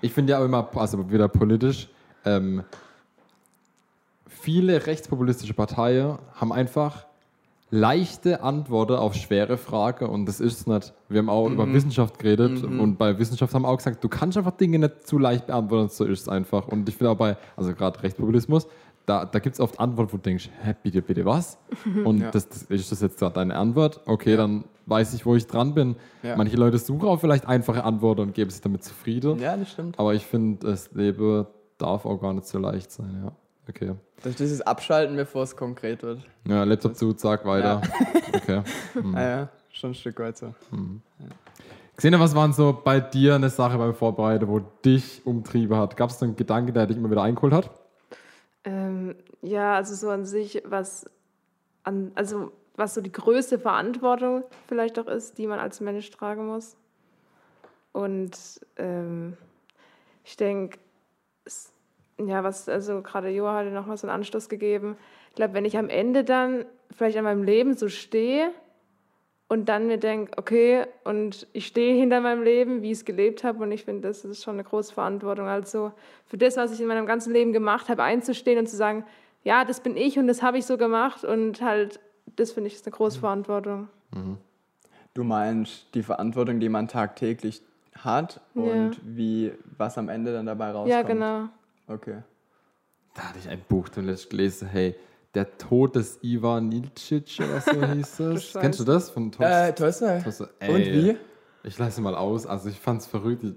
[0.00, 1.88] Ich finde ja auch immer, also wieder politisch,
[2.24, 2.62] ähm,
[4.28, 7.06] viele rechtspopulistische Parteien haben einfach
[7.70, 10.92] leichte Antworten auf schwere Fragen und das ist es nicht.
[11.08, 14.38] Wir haben auch über Wissenschaft geredet und bei Wissenschaft haben wir auch gesagt, du kannst
[14.38, 16.68] einfach Dinge nicht zu leicht beantworten, so ist es einfach.
[16.68, 18.68] Und ich finde auch bei, also gerade Rechtspopulismus,
[19.06, 21.58] da, da gibt es oft Antworten, wo du denkst, hä, bitte, bitte was?
[22.04, 22.30] Und Ja.
[22.30, 24.00] das, das, ist das jetzt gerade deine Antwort?
[24.06, 25.96] Okay, dann weiß ich, wo ich dran bin.
[26.22, 26.36] Ja.
[26.36, 29.38] Manche Leute suchen auch vielleicht einfache Antworten und geben sich damit zufrieden.
[29.38, 29.98] ja, das stimmt.
[29.98, 31.46] Aber ich finde, das Leben
[31.78, 33.32] darf auch gar nicht so leicht sein, ja.
[33.68, 33.94] Okay.
[34.18, 36.20] Das ist dieses Abschalten, bevor es konkret wird.
[36.46, 37.80] Ja, Laptop zu, zack, weiter.
[38.34, 38.62] Okay.
[39.14, 40.54] Ah ja, schon ein Stück weit so.
[41.96, 45.96] Xenia, was waren so bei dir eine Sache beim Vorbereiten, wo dich umtrieben hat?
[45.96, 47.70] Gab es einen Gedanke, der dich immer wieder eingeholt hat?
[48.66, 51.08] Ähm, ja, also so an sich, was
[51.84, 56.46] an, also was so die größte Verantwortung vielleicht auch ist, die man als Mensch tragen
[56.46, 56.76] muss.
[57.92, 58.36] Und
[58.76, 59.36] ähm,
[60.24, 60.78] ich denke,
[62.18, 64.98] ja, was, also gerade Joa hatte nochmal so einen Anstoß gegeben.
[65.30, 68.50] Ich glaube, wenn ich am Ende dann vielleicht an meinem Leben so stehe
[69.48, 73.44] und dann mir denke, okay, und ich stehe hinter meinem Leben, wie ich es gelebt
[73.44, 75.46] habe und ich finde, das ist schon eine große Verantwortung.
[75.46, 75.92] Also
[76.26, 79.04] für das, was ich in meinem ganzen Leben gemacht habe, einzustehen und zu sagen,
[79.44, 82.00] ja, das bin ich und das habe ich so gemacht und halt,
[82.34, 83.88] das finde ich ist eine große Verantwortung.
[85.14, 87.62] Du meinst die Verantwortung, die man tagtäglich
[87.96, 88.62] hat Ja.
[88.62, 90.90] und wie was am Ende dann dabei rauskommt.
[90.90, 91.48] Ja, genau.
[91.86, 92.18] Okay.
[93.14, 94.94] Da hatte ich ein Buch drin gelesen, hey,
[95.36, 98.52] der Tod des Ivan Ilcic oder so hieß es.
[98.60, 99.10] Kennst du das?
[99.10, 99.72] Von Tom Äh.
[99.72, 100.16] Tolstoi?
[100.26, 101.16] Und Ey, wie?
[101.62, 102.46] Ich lasse mal aus.
[102.46, 103.44] Also ich fand's verrückt.
[103.44, 103.54] Ich,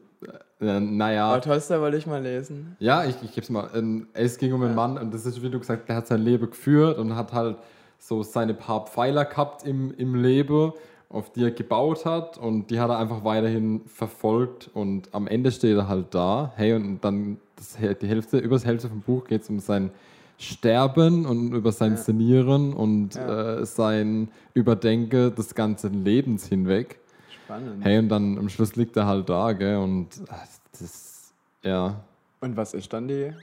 [0.62, 1.28] äh, naja.
[1.32, 2.76] Aber Tolstoi wollte ich mal lesen.
[2.80, 3.70] Ja, ich, ich geb's mal.
[3.74, 6.22] Ähm, Es ging um einen Mann und das ist, wie du gesagt, der hat sein
[6.22, 7.58] Leben geführt und hat halt
[7.98, 10.74] so seine paar Pfeiler gehabt im, im Leben,
[11.10, 15.52] auf die er gebaut hat und die hat er einfach weiterhin verfolgt und am Ende
[15.52, 16.54] steht er halt da.
[16.56, 19.92] Hey, und dann das, die Hälfte, über das Hälfte vom Buch geht es um sein
[20.42, 23.58] Sterben und über sein Senieren und Ja.
[23.60, 27.00] äh, sein Überdenken des ganzen Lebens hinweg.
[27.44, 27.84] Spannend.
[27.84, 30.34] Hey, und dann am Schluss liegt er halt da, gell, und äh,
[30.80, 32.02] das, ja,
[32.40, 33.34] Und was ist dann die?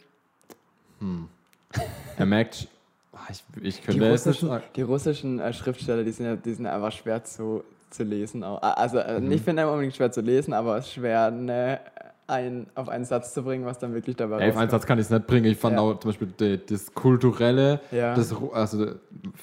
[2.16, 2.66] Er merkt,
[3.12, 4.64] ah, ich, ich Die könnte nicht russischen, sagen.
[4.74, 8.42] die russischen äh, Schriftsteller, die sind, ja, die sind einfach schwer zu, zu lesen.
[8.42, 8.62] Auch.
[8.62, 9.28] Also äh, Mhm.
[9.28, 11.80] nicht finde ich unbedingt schwer zu lesen, aber schwer, ne,
[12.28, 14.70] ein, auf einen Satz zu bringen, was dann wirklich dabei Ey, auf einen.
[14.70, 15.46] Satz kann ich es nicht bringen.
[15.46, 15.82] Ich fand Ja.
[15.82, 18.14] auch zum Beispiel die, das Kulturelle, Ja.
[18.14, 18.86] das, also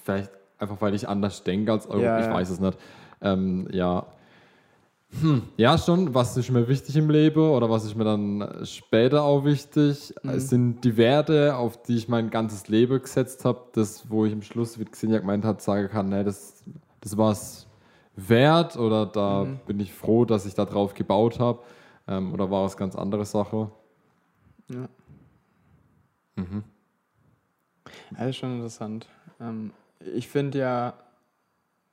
[0.04, 2.78] vielleicht einfach, weil ich anders denke als Euro, Ja, ich weiß es nicht.
[3.22, 4.06] Ähm, ja.
[5.22, 9.22] Hm, ja, schon, was ist mir wichtig im Leben oder was ist mir dann später
[9.24, 10.30] auch wichtig, Mhm.
[10.32, 14.34] Es sind die Werte, auf die ich mein ganzes Leben gesetzt habe, das, wo ich
[14.34, 16.64] am Schluss, wie Xenia gemeint hat, sagen kann, nee, das,
[17.00, 17.68] das war es
[18.16, 19.60] wert oder da Mhm.
[19.68, 21.60] bin ich froh, dass ich da drauf gebaut habe
[22.08, 23.72] ähm, oder war es ganz andere Sache.
[24.70, 24.88] Ja.
[26.36, 26.64] Mhm.
[28.18, 29.08] Das ist schon interessant.
[29.40, 29.72] Ähm,
[30.16, 30.94] ich finde ja,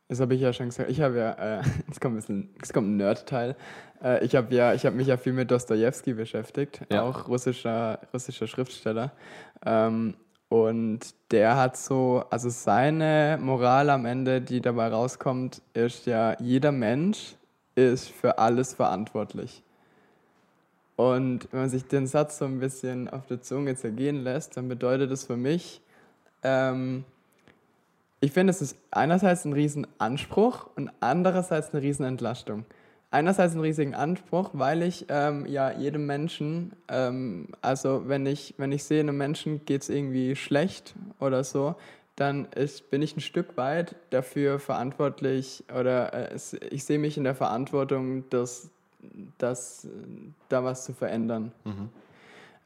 [0.09, 2.73] das habe ich ja schon gesagt, ich habe ja, äh, jetzt kommt ein bisschen, jetzt
[2.75, 3.57] kommt ein Nerd-Teil.
[4.03, 7.03] Äh, ich habe ja, ich habe mich ja viel mit Dostoevsky beschäftigt, Ja.
[7.03, 9.13] auch russischer, russischer Schriftsteller.
[9.65, 10.15] Ähm,
[10.49, 16.73] und der hat so, also seine Moral am Ende, die dabei rauskommt, ist ja, jeder
[16.73, 17.37] Mensch
[17.77, 19.63] ist für alles verantwortlich.
[21.01, 24.69] Und wenn man sich den Satz so ein bisschen auf der Zunge zergehen lässt, dann
[24.69, 25.81] bedeutet es für mich,
[26.43, 27.05] ähm,
[28.21, 32.67] ich finde, es ist einerseits ein Riesenanspruch und andererseits eine Riesenentlastung.
[33.11, 38.71] Einerseits einen riesigen Anspruch, weil ich ähm, ja jedem Menschen, ähm, also wenn ich, wenn
[38.71, 41.77] ich sehe, einem Menschen geht es irgendwie schlecht oder so,
[42.15, 46.39] dann ist, bin ich ein Stück weit dafür verantwortlich oder äh,
[46.71, 48.71] ich sehe mich in der Verantwortung, dass,
[49.39, 49.87] dass,
[50.49, 51.53] da was zu verändern.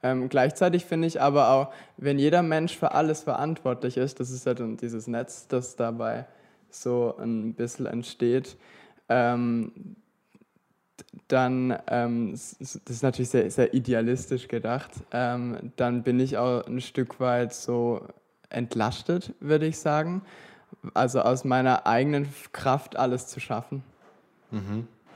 [0.03, 4.44] Ähm, gleichzeitig finde ich aber auch, wenn jeder Mensch für alles verantwortlich ist, das ist
[4.44, 6.27] ja dann dieses Netz, das dabei
[6.68, 8.57] so ein bisschen entsteht,
[9.09, 9.97] ähm,
[11.29, 16.81] dann, ähm, das ist natürlich sehr, sehr idealistisch gedacht, ähm, dann bin ich auch ein
[16.81, 18.07] Stück weit so
[18.51, 20.23] entlastet, würde ich sagen.
[20.92, 23.83] Also aus meiner eigenen Kraft alles zu schaffen.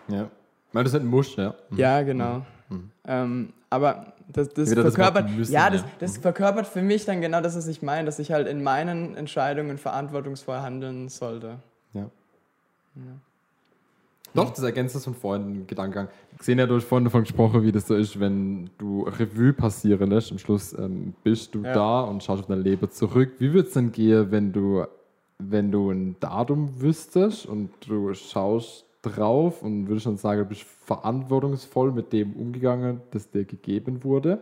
[0.09, 0.31] Ja.
[0.73, 1.55] Weil das ist ein Musch, ja.
[1.71, 1.79] Mhm.
[1.79, 2.47] Ja, genau.
[3.07, 5.87] Ähm, aber das, das Wieder das verkörpert, müssen, ja, das, ja.
[5.99, 9.17] das verkörpert für mich dann genau das, was ich meine, dass ich halt in meinen
[9.17, 11.57] Entscheidungen verantwortungsvoll handeln sollte.
[11.95, 12.05] ja.
[14.35, 16.09] Doch, das ergänzt das von vorhin, den Gedankengang.
[16.39, 20.31] Xenia hat vorhin davon gesprochen, wie das so ist, wenn du Revue passieren lässt.
[20.31, 21.73] Am Schluss ähm, bist du Ja.
[21.73, 23.33] da und schaust auf dein Leben zurück.
[23.39, 24.85] Wie würde es denn gehen, wenn du,
[25.39, 30.63] wenn du ein Datum wüsstest und du schaust drauf und würdest dann sagen, du bist
[30.63, 34.41] verantwortungsvoll mit dem umgegangen, das dir gegeben wurde?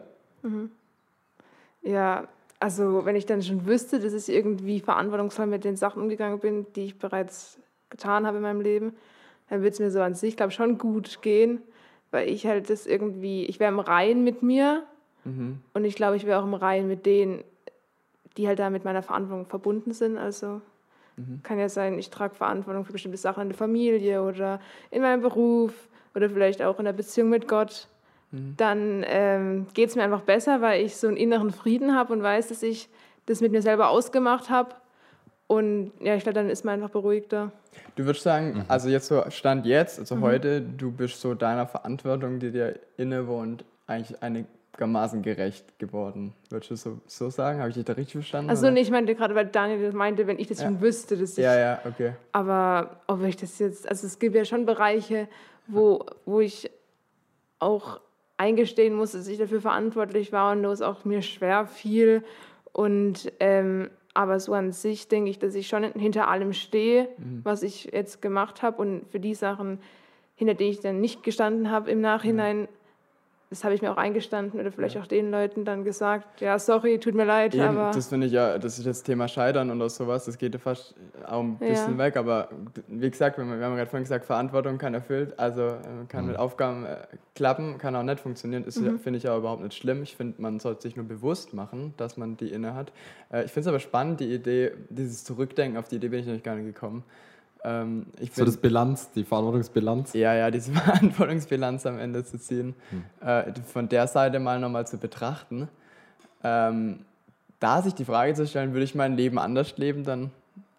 [1.83, 6.39] Ja, also wenn ich dann schon wüsste, dass ich irgendwie verantwortungsvoll mit den Sachen umgegangen
[6.39, 7.59] bin, die ich bereits
[7.91, 8.95] getan habe in meinem Leben,
[9.49, 11.61] dann würde es mir so an sich, glaube ich, schon gut gehen,
[12.11, 14.85] weil ich halt das irgendwie, ich wäre im Reinen mit mir
[15.25, 17.43] und ich glaube, ich wäre auch im Reinen mit denen,
[18.37, 20.19] die halt da mit meiner Verantwortung verbunden sind.
[20.19, 20.61] Also
[21.43, 25.23] kann ja sein, ich trage Verantwortung für bestimmte Sachen in der Familie oder in meinem
[25.23, 25.73] Beruf
[26.15, 27.89] oder vielleicht auch in der Beziehung mit Gott
[28.57, 32.23] dann ähm, geht es mir einfach besser, weil ich so einen inneren Frieden habe und
[32.23, 32.89] weiß, dass ich
[33.25, 34.75] das mit mir selber ausgemacht habe.
[35.47, 37.53] Und ja, ich glaube, dann ist man einfach beruhigter.
[37.95, 38.65] Du würdest sagen, Mhm.
[38.69, 43.65] also jetzt so Stand jetzt, also heute, du bist so deiner Verantwortung, die dir innewohnt,
[43.87, 44.21] eigentlich
[44.77, 46.33] einigermaßen gerecht geworden.
[46.51, 47.59] Würdest du so, so sagen?
[47.61, 48.51] Habe ich dich da richtig verstanden?
[48.51, 50.67] Also nee, ich meinte gerade, weil Daniel das meinte, wenn ich das Ja.
[50.67, 51.45] schon wüsste, dass ich.
[51.45, 52.13] Ja, ja, okay.
[52.33, 55.29] Aber ob ich das jetzt, also es gibt ja schon Bereiche,
[55.67, 56.71] wo, wo ich
[57.59, 58.01] auch
[58.37, 62.23] eingestehen muss, dass ich dafür verantwortlich war und wo es auch mir schwer fiel.
[62.73, 67.09] Und ähm, Aber so an sich denke ich, dass ich schon hinter allem stehe,
[67.43, 69.79] was ich jetzt gemacht habe und für die Sachen,
[70.35, 72.69] hinter die ich dann nicht gestanden habe im Nachhinein,
[73.49, 76.99] das habe ich mir auch eingestanden oder vielleicht auch den Leuten dann gesagt, ja, sorry,
[76.99, 79.89] tut mir leid, Eben, aber das finde ich ja, das ist das Thema Scheitern oder
[79.89, 80.95] sowas, das geht ja fast
[81.27, 81.69] auch ein Ja.
[81.69, 82.49] bisschen weg, aber
[82.89, 85.79] wie gesagt, wenn man, wir haben gerade vorhin gesagt, Verantwortung kann erfüllt, also äh,
[86.09, 86.97] kann mit Aufgaben äh,
[87.37, 90.03] klappen, kann auch nicht funktionieren, ist ja- finde ich aber überhaupt nicht schlimm.
[90.03, 92.91] Ich finde, man sollte sich nur bewusst machen, dass man die inne hat.
[93.33, 96.27] Äh, ich finde es aber spannend, die Idee, dieses Zurückdenken, auf die Idee bin ich
[96.27, 97.05] nämlich gar nicht gekommen.
[97.67, 100.13] Ähm, So das Bilanz, die Verantwortungsbilanz.
[100.13, 102.75] ja, ja, diese Verantwortungsbilanz am Ende zu ziehen,
[103.21, 105.69] äh, von der Seite mal nochmal zu betrachten.
[106.45, 107.01] Ähm,
[107.59, 110.31] da sich die Frage zu stellen, würde ich mein Leben anders leben dann?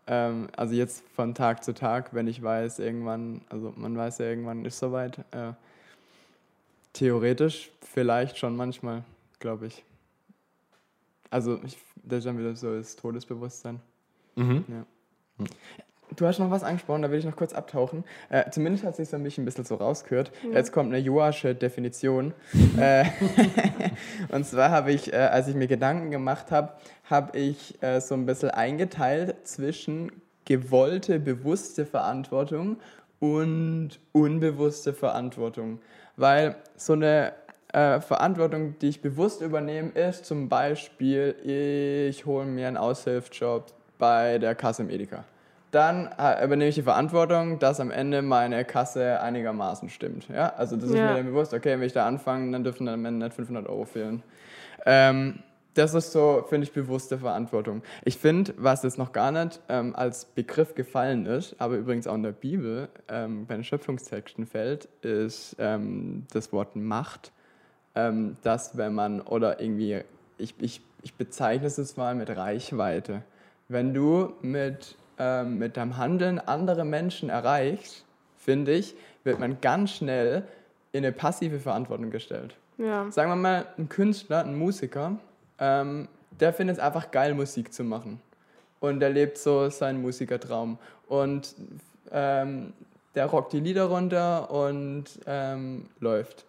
[0.05, 4.25] Ähm, also jetzt von Tag zu Tag, wenn ich weiß, irgendwann, also man weiß ja,
[4.27, 5.17] irgendwann ist soweit.
[5.31, 5.51] Äh,
[6.93, 9.03] theoretisch vielleicht schon manchmal,
[9.39, 9.83] glaube ich.
[11.29, 13.81] Also ich, das ist dann wieder so das Todesbewusstsein.
[14.35, 14.63] Mhm.
[14.69, 15.45] Ja.
[16.15, 18.05] Du hast noch was angesprochen, da will ich noch kurz abtauchen.
[18.29, 20.31] Äh, zumindest hat sich für mich ein bisschen so rausgehört.
[20.53, 22.33] Jetzt kommt eine Joasche Definition.
[22.79, 23.05] äh,
[24.29, 26.71] und zwar habe ich, äh, als ich mir Gedanken gemacht habe,
[27.09, 30.11] habe ich äh, so ein bisschen eingeteilt zwischen
[30.45, 32.77] gewollte, bewusste Verantwortung
[33.19, 35.79] und unbewusste Verantwortung.
[36.15, 37.33] Weil so eine
[37.73, 41.35] äh, Verantwortung, die ich bewusst übernehme, ist zum Beispiel,
[42.09, 45.25] ich hole mir einen Aushilfsjob bei der Kasse im Edeka.
[45.71, 50.27] Dann äh, übernehme ich die Verantwortung, dass am Ende meine Kasse einigermaßen stimmt.
[50.29, 50.53] Ja?
[50.55, 51.03] Also das ist Ja.
[51.03, 53.67] mir dann bewusst, okay, wenn ich da anfange, dann dürfen dann am Ende nicht 500
[53.67, 54.23] Euro fehlen.
[54.85, 55.39] Ähm,
[55.73, 57.83] das ist so, finde ich, bewusste Verantwortung.
[58.03, 62.15] Ich finde, was jetzt noch gar nicht ähm, als Begriff gefallen ist, aber übrigens auch
[62.15, 67.31] in der Bibel ähm, bei den Schöpfungstexten fällt, ist ähm, das Wort Macht.
[67.93, 70.01] Ähm, dass wenn man, oder irgendwie,
[70.37, 73.23] ich, ich, ich bezeichne es jetzt mal mit Reichweite.
[73.69, 78.05] Wenn du mit, ähm, mit deinem Handeln andere Menschen erreichst,
[78.37, 80.43] finde ich, wird man ganz schnell
[80.91, 83.11] in eine passive Verantwortung gestellt ja.
[83.11, 85.17] sagen wir mal, ein Künstler, ein Musiker,
[85.59, 86.07] ähm,
[86.39, 88.21] der findet es einfach geil, Musik zu machen.
[88.79, 90.77] Und der lebt so seinen Musikertraum.
[91.07, 91.55] Und
[92.11, 92.73] ähm,
[93.15, 96.45] der rockt die Lieder runter und ähm, läuft.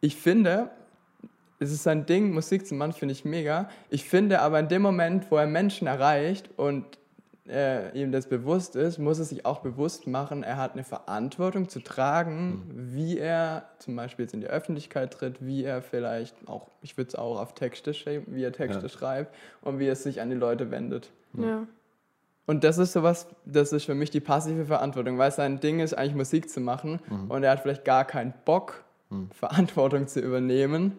[0.00, 0.70] Ich finde,
[1.58, 3.68] es ist sein Ding, Musik zu machen, finde ich mega.
[3.90, 6.84] Ich finde aber in dem Moment, wo er Menschen erreicht und
[7.46, 11.68] äh, ihm das bewusst ist, muss er sich auch bewusst machen, er hat eine Verantwortung
[11.68, 16.68] zu tragen, wie er zum Beispiel jetzt in die Öffentlichkeit tritt, wie er vielleicht auch,
[16.80, 18.88] ich würde es auch auf Texte schreiben, wie er Texte Ja.
[18.88, 21.10] schreibt und wie er sich an die Leute wendet.
[21.38, 21.66] ja.
[22.46, 25.94] Und das ist sowas, das ist für mich die passive Verantwortung, weil sein Ding ist
[25.94, 28.83] eigentlich Musik zu machen und er hat vielleicht gar keinen Bock,
[29.32, 30.96] Verantwortung zu übernehmen.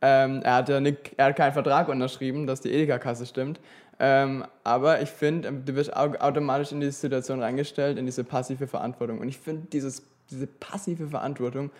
[0.00, 3.60] Ähm, er, hat ja nicht, er hat keinen Vertrag unterschrieben, dass die Edeka-Kasse stimmt.
[4.00, 8.24] Ähm, aber ich finde, ähm, du wirst au automatisch in diese Situation reingestellt, in diese
[8.24, 9.20] passive Verantwortung.
[9.20, 11.70] Und ich finde, dieses, diese passive Verantwortung,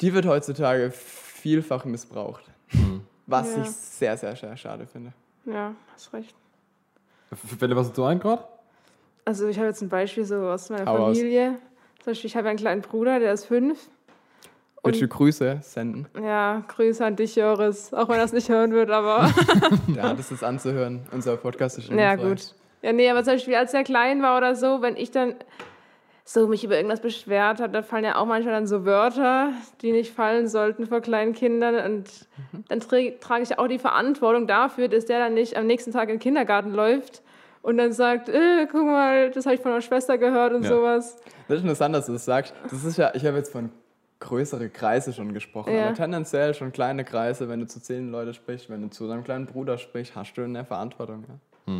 [0.00, 2.44] die wird heutzutage vielfach missbraucht.
[3.26, 3.62] Was Ja.
[3.62, 5.12] ich sehr, sehr, sehr schade finde.
[5.44, 6.34] Ja, hast recht.
[7.32, 8.44] Fällt dir was dazu ein gerade?
[9.24, 11.18] Also ich habe jetzt ein Beispiel so aus meiner Hau aus.
[11.18, 11.58] Familie.
[12.02, 13.90] Zum Beispiel, ich habe einen kleinen Bruder, der ist fünf.
[14.82, 16.06] Willst du Grüße senden?
[16.22, 17.92] Ja, Grüße an dich, Joris.
[17.92, 19.22] Auch wenn er es nicht hören wird, aber
[20.00, 21.06] hat es jetzt anzuhören.
[21.12, 22.28] Unser Podcast ist schon ja frei.
[22.28, 22.54] gut.
[22.82, 25.34] Ja, nee, aber zum Beispiel, als er klein war oder so, wenn ich dann
[26.24, 29.92] so mich über irgendwas beschwert habe, da fallen ja auch manchmal dann so Wörter, die
[29.92, 31.74] nicht fallen sollten vor kleinen Kindern.
[31.74, 32.08] Und
[32.52, 32.64] Mhm.
[32.68, 36.04] dann tra- trage ich auch die Verantwortung dafür, dass der dann nicht am nächsten Tag
[36.08, 37.22] in den Kindergarten läuft
[37.62, 40.68] und dann sagt, äh, guck mal, das habe ich von meiner Schwester gehört und Ja.
[40.70, 41.16] sowas.
[41.48, 42.54] Das ist interessant, dass du das sagst.
[42.70, 43.70] Das ist ja, ich habe jetzt von
[44.20, 45.86] größere Kreise schon gesprochen, Ja.
[45.86, 49.24] aber tendenziell schon kleine Kreise, wenn du zu zehn Leute sprichst, wenn du zu deinem
[49.24, 51.24] kleinen Bruder sprichst, hast du eine Verantwortung.
[51.66, 51.74] Ja?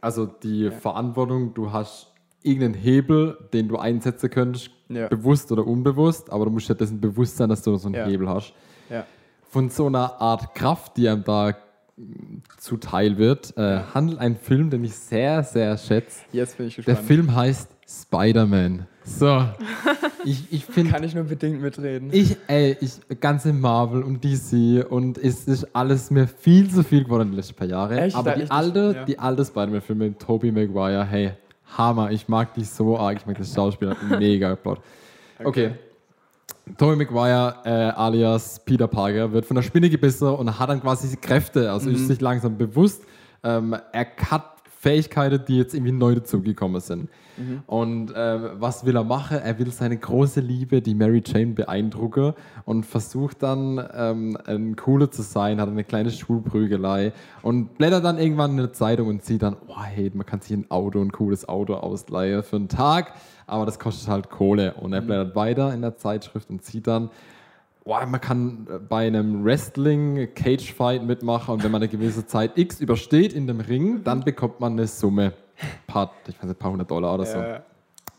[0.00, 2.12] Also die Verantwortung, du hast
[2.42, 5.08] irgendeinen Hebel, den du einsetzen könntest, Ja.
[5.08, 8.06] bewusst oder unbewusst, aber du musst ja dessen bewusst sein, dass du so einen Ja.
[8.06, 8.52] Hebel hast.
[8.88, 9.04] Ja.
[9.50, 11.54] Von so einer Art Kraft, die einem da
[11.96, 16.20] mm, zuteil wird, äh, handelt ein Film, den ich sehr, sehr schätze.
[16.32, 17.06] Jetzt bin ich Der gespannt.
[17.08, 18.86] Film heißt Spider-Man.
[19.04, 19.26] So,
[20.24, 22.10] ich, ich finde Kann ich nur bedingt mitreden.
[22.12, 27.04] Ich, ey, ich, ganze Marvel und DC und es ist alles mir viel zu viel
[27.04, 27.96] geworden in den letzten paar Jahren.
[27.98, 28.16] Echt?
[28.16, 29.04] Aber Da die alte, ja.
[29.04, 31.32] die alte Spider-Man-Filme mit Tobey Maguire, hey,
[31.76, 34.80] Hammer, ich mag die so arg, ich mag das Schauspiel, hat mega Plot.
[35.44, 35.72] Okay.
[36.76, 41.16] Tobey Maguire, äh, alias Peter Parker, wird von der Spinne gebissen und hat dann quasi
[41.16, 41.96] Kräfte, also Mhm.
[41.96, 43.02] ist sich langsam bewusst,
[43.42, 47.08] ähm, er hat Fähigkeiten, die jetzt irgendwie neu dazugekommen sind.
[47.66, 49.38] Und äh, was will er machen?
[49.38, 55.10] Er will seine große Liebe, die Mary Jane, beeindrucken und versucht dann, ähm, ein Cooler
[55.10, 57.12] zu sein, hat eine kleine Schulprügelei
[57.42, 60.56] und blättert dann irgendwann in der Zeitung und sieht dann, oh hey, man kann sich
[60.56, 63.14] ein Auto, ein cooles Auto ausleihen für einen Tag,
[63.46, 64.74] aber das kostet halt Kohle.
[64.74, 67.10] Und er blättert weiter in der Zeitschrift und sieht dann,
[67.88, 72.26] Boah, man kann äh, bei einem Wrestling Cage Fight mitmachen und wenn man eine gewisse
[72.26, 75.32] Zeit X übersteht in dem Ring, dann bekommt man eine Summe,
[75.86, 77.38] paar, ich weiß nicht, ein paar hundert Dollar oder so.
[77.38, 77.62] Ja,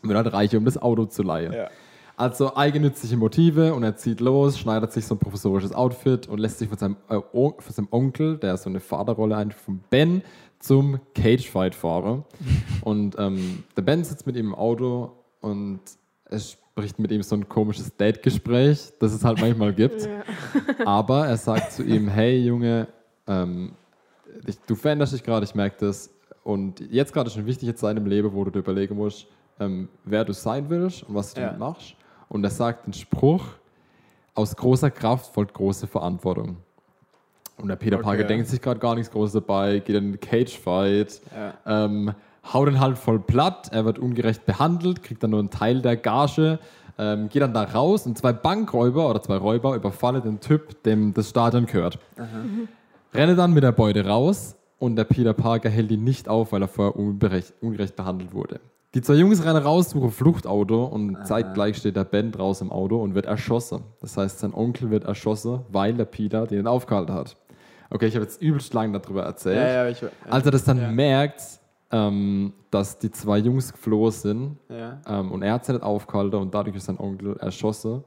[0.02, 1.52] Und wird halt reich, um das Auto zu leihen.
[1.52, 1.68] ja.
[2.16, 6.58] Also eigennützige Motive und er zieht los, schneidet sich so ein professorisches Outfit und lässt
[6.58, 10.22] sich von seinem, äh, On- von seinem Onkel, der so eine Vaterrolle ein, von Ben,
[10.58, 12.24] zum Cagefight fahren.
[12.82, 15.80] und ähm, der Ben sitzt mit ihm im Auto und
[16.30, 20.08] es spricht mit ihm so ein komisches Date-Gespräch, das es halt manchmal gibt.
[20.84, 22.86] Aber er sagt zu ihm, hey Junge,
[23.26, 23.72] ähm,
[24.46, 26.10] ich, du veränderst dich gerade, ich merke das.
[26.44, 29.26] Und jetzt gerade ist schon wichtig jetzt in deinem Leben, wo du dir überlegen musst,
[29.58, 31.48] ähm, wer du sein willst und was du Ja.
[31.48, 31.94] damit machst.
[32.28, 33.44] Und er sagt den Spruch,
[34.34, 36.56] aus großer Kraft folgt große Verantwortung.
[37.58, 38.04] Und der Peter Okay.
[38.04, 41.54] Parker denkt sich gerade gar nichts Großes dabei, geht in den Cage-Fight, Ja.
[41.84, 42.14] ähm,
[42.52, 45.96] haut ihn halt voll platt, er wird ungerecht behandelt, kriegt dann nur einen Teil der
[45.96, 46.58] Gage,
[46.98, 51.14] ähm, geht dann da raus und zwei Bankräuber oder zwei Räuber überfallen den Typ, dem
[51.14, 51.98] das Stadion gehört.
[53.14, 56.62] Rennen dann mit der Beute raus und der Peter Parker hält ihn nicht auf, weil
[56.62, 58.60] er vorher unberecht, ungerecht behandelt wurde.
[58.94, 63.00] Die zwei Jungs rennen raus, suchen Fluchtauto und zeitgleich steht der Ben draußen im Auto
[63.00, 63.82] und wird erschossen.
[64.00, 67.36] Das heißt, sein Onkel wird erschossen, weil der Peter den aufgehalten hat.
[67.90, 69.56] Okay, ich habe jetzt übelst lang darüber erzählt.
[69.56, 70.08] Ja, ja, ich, ja.
[70.28, 71.40] Als er das dann merkt,
[71.92, 75.00] ähm, dass die zwei Jungs geflohen sind Ja.
[75.06, 78.04] ähm, und er hat sie nicht aufgehalten und dadurch ist sein Onkel erschossen,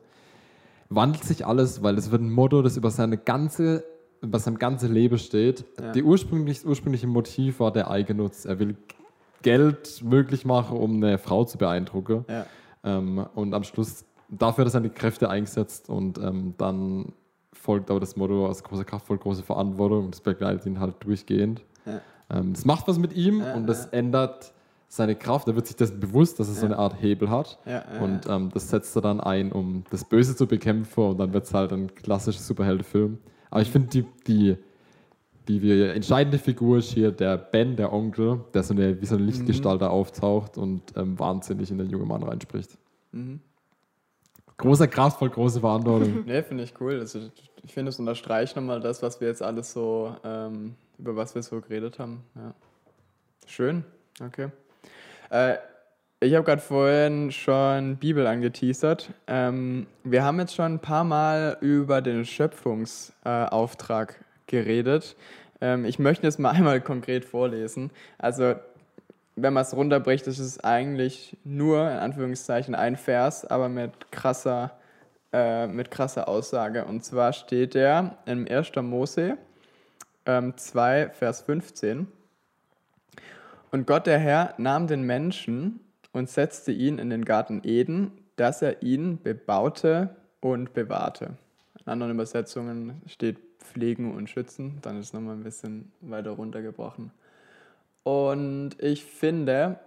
[0.90, 3.84] wandelt sich alles, weil es wird ein Motto, das über seine ganze
[4.22, 5.66] über sein ganzes Leben steht.
[5.80, 5.92] Ja.
[5.92, 8.46] Die ursprünglich, das ursprüngliche Motiv war der Eigennutz.
[8.46, 8.78] Er will
[9.42, 12.24] Geld möglich machen, um eine Frau zu beeindrucken.
[12.30, 12.46] Ja.
[12.86, 17.12] Ähm, und am Schluss, dafür hat er seine Kräfte eingesetzt und ähm, dann
[17.52, 20.96] folgt aber das Motto aus großer Kraft folgt große Verantwortung und das begleitet ihn halt
[21.02, 21.62] durchgehend.
[21.86, 22.00] Ja.
[22.34, 24.00] Ähm, das macht was mit ihm Ja, und das ja.
[24.00, 24.54] ändert
[24.88, 25.48] seine Kraft.
[25.48, 27.58] Er wird sich dessen bewusst, dass er so eine Art Hebel hat.
[27.66, 31.18] Ja, ja, und ähm, das setzt er dann ein, um das Böse zu bekämpfen und
[31.18, 33.18] dann wird es halt ein klassischer Superheldenfilm.
[33.50, 34.58] Aber ich finde, die, die,
[35.48, 39.16] die, die entscheidende Figur ist hier der Ben, der Onkel, der so eine, wie so
[39.16, 42.78] eine Lichtgestalt da auftaucht und ähm, wahnsinnig in den jungen Mann reinspricht.
[43.12, 43.40] Mhm.
[44.58, 46.24] Großer Kraft, voll große Verantwortung.
[46.26, 47.00] Nee, finde ich cool.
[47.00, 47.20] Also,
[47.64, 51.42] ich finde, es unterstreicht nochmal das, was wir jetzt alles so, ähm, über was wir
[51.44, 52.24] so geredet haben.
[52.36, 52.54] Ja.
[53.48, 53.84] Schön,
[54.22, 54.50] okay.
[55.30, 55.58] Äh,
[56.20, 59.10] ich habe gerade vorhin schon Bibel angeteasert.
[59.28, 65.18] Ähm, wir haben jetzt schon ein paar Mal über den Schöpfungsauftrag äh, geredet.
[65.60, 67.92] Ähm, ich möchte es mal einmal konkret vorlesen.
[68.18, 68.56] Also,
[69.36, 74.72] wenn man es runterbricht, ist es eigentlich nur, in Anführungszeichen, ein Vers, aber mit krasser
[75.34, 76.86] äh, mit krasser Aussage.
[76.86, 78.72] Und zwar steht der im 1.
[78.84, 79.38] Mose
[80.28, 82.08] ähm, 2, Vers 15.
[83.72, 85.80] Und Gott der Herr nahm den Menschen
[86.12, 91.32] und setzte ihn in den Garten Eden, dass er ihn bebaute und bewahrte.
[91.80, 97.10] In anderen Übersetzungen steht pflegen und schützen, dann ist es nochmal ein bisschen weiter runtergebrochen.
[98.04, 99.80] Und ich finde,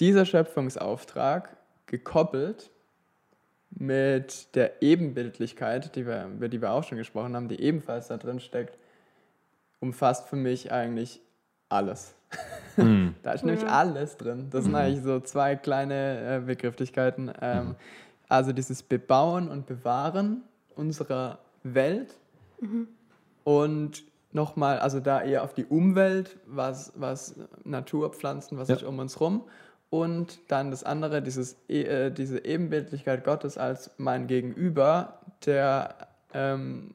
[0.00, 2.70] dieser Schöpfungsauftrag gekoppelt
[3.70, 8.16] mit der Ebenbildlichkeit, die wir, über die wir auch schon gesprochen haben, die ebenfalls da
[8.16, 8.76] drin steckt,
[9.80, 11.20] umfasst für mich eigentlich
[11.68, 12.14] alles.
[13.22, 14.48] da ist nämlich alles drin.
[14.50, 17.32] Das sind eigentlich so zwei kleine äh, Begrifflichkeiten.
[17.40, 17.76] Ähm,
[18.28, 20.42] Also dieses Bebauen und Bewahren
[20.74, 22.14] unserer Welt
[23.44, 28.76] und nochmal, also da eher auf die Umwelt, was, was Natur, Pflanzen, was Ja.
[28.76, 29.42] ist um uns rum.
[29.90, 35.94] Und dann das andere, dieses, äh, diese Ebenbildlichkeit Gottes als mein Gegenüber, der
[36.32, 36.94] ähm,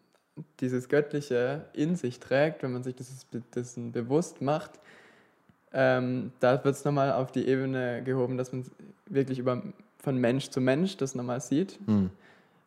[0.59, 4.71] dieses Göttliche in sich trägt, wenn man sich das dessen bewusst macht,
[5.73, 8.65] ähm, da wird es nochmal auf die Ebene gehoben, dass man
[9.05, 9.61] wirklich über,
[9.99, 11.77] von Mensch zu Mensch das nochmal sieht.
[11.87, 12.09] Mhm.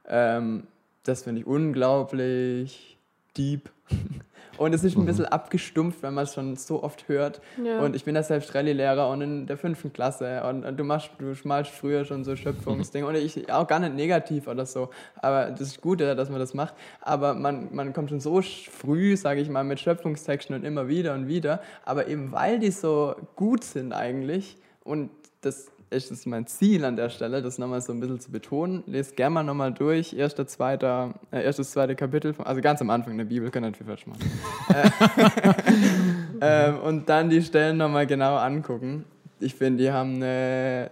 [0.07, 0.67] Ähm,
[1.03, 2.99] das finde ich unglaublich
[3.37, 3.71] deep.
[4.61, 7.41] Und es ist ein bisschen abgestumpft, wenn man es schon so oft hört.
[7.65, 7.81] Ja.
[7.81, 10.43] Und ich bin ja selbst Rallye-Lehrer und in der fünften Klasse.
[10.45, 13.07] Und, und du machst, du schmalst früher schon so Schöpfungsdinge.
[13.07, 14.91] Und ich auch gar nicht negativ oder so.
[15.17, 16.75] Aber das ist gut, dass man das macht.
[17.01, 21.15] Aber man, man kommt schon so früh, sage ich mal, mit Schöpfungstexten und immer wieder
[21.15, 21.63] und wieder.
[21.87, 25.09] Aber eben weil die so gut sind eigentlich und
[25.41, 28.85] das ist es mein Ziel an der Stelle, das nochmal so ein bisschen zu betonen.
[28.87, 32.91] Lest gerne mal nochmal durch, erster, zweiter, äh, erstes, zweite Kapitel, von, also ganz am
[32.91, 34.31] Anfang der Bibel, könnt ihr viel falsch machen.
[36.41, 39.05] ähm, und dann die Stellen nochmal genau angucken.
[39.41, 40.91] Ich finde, die haben eine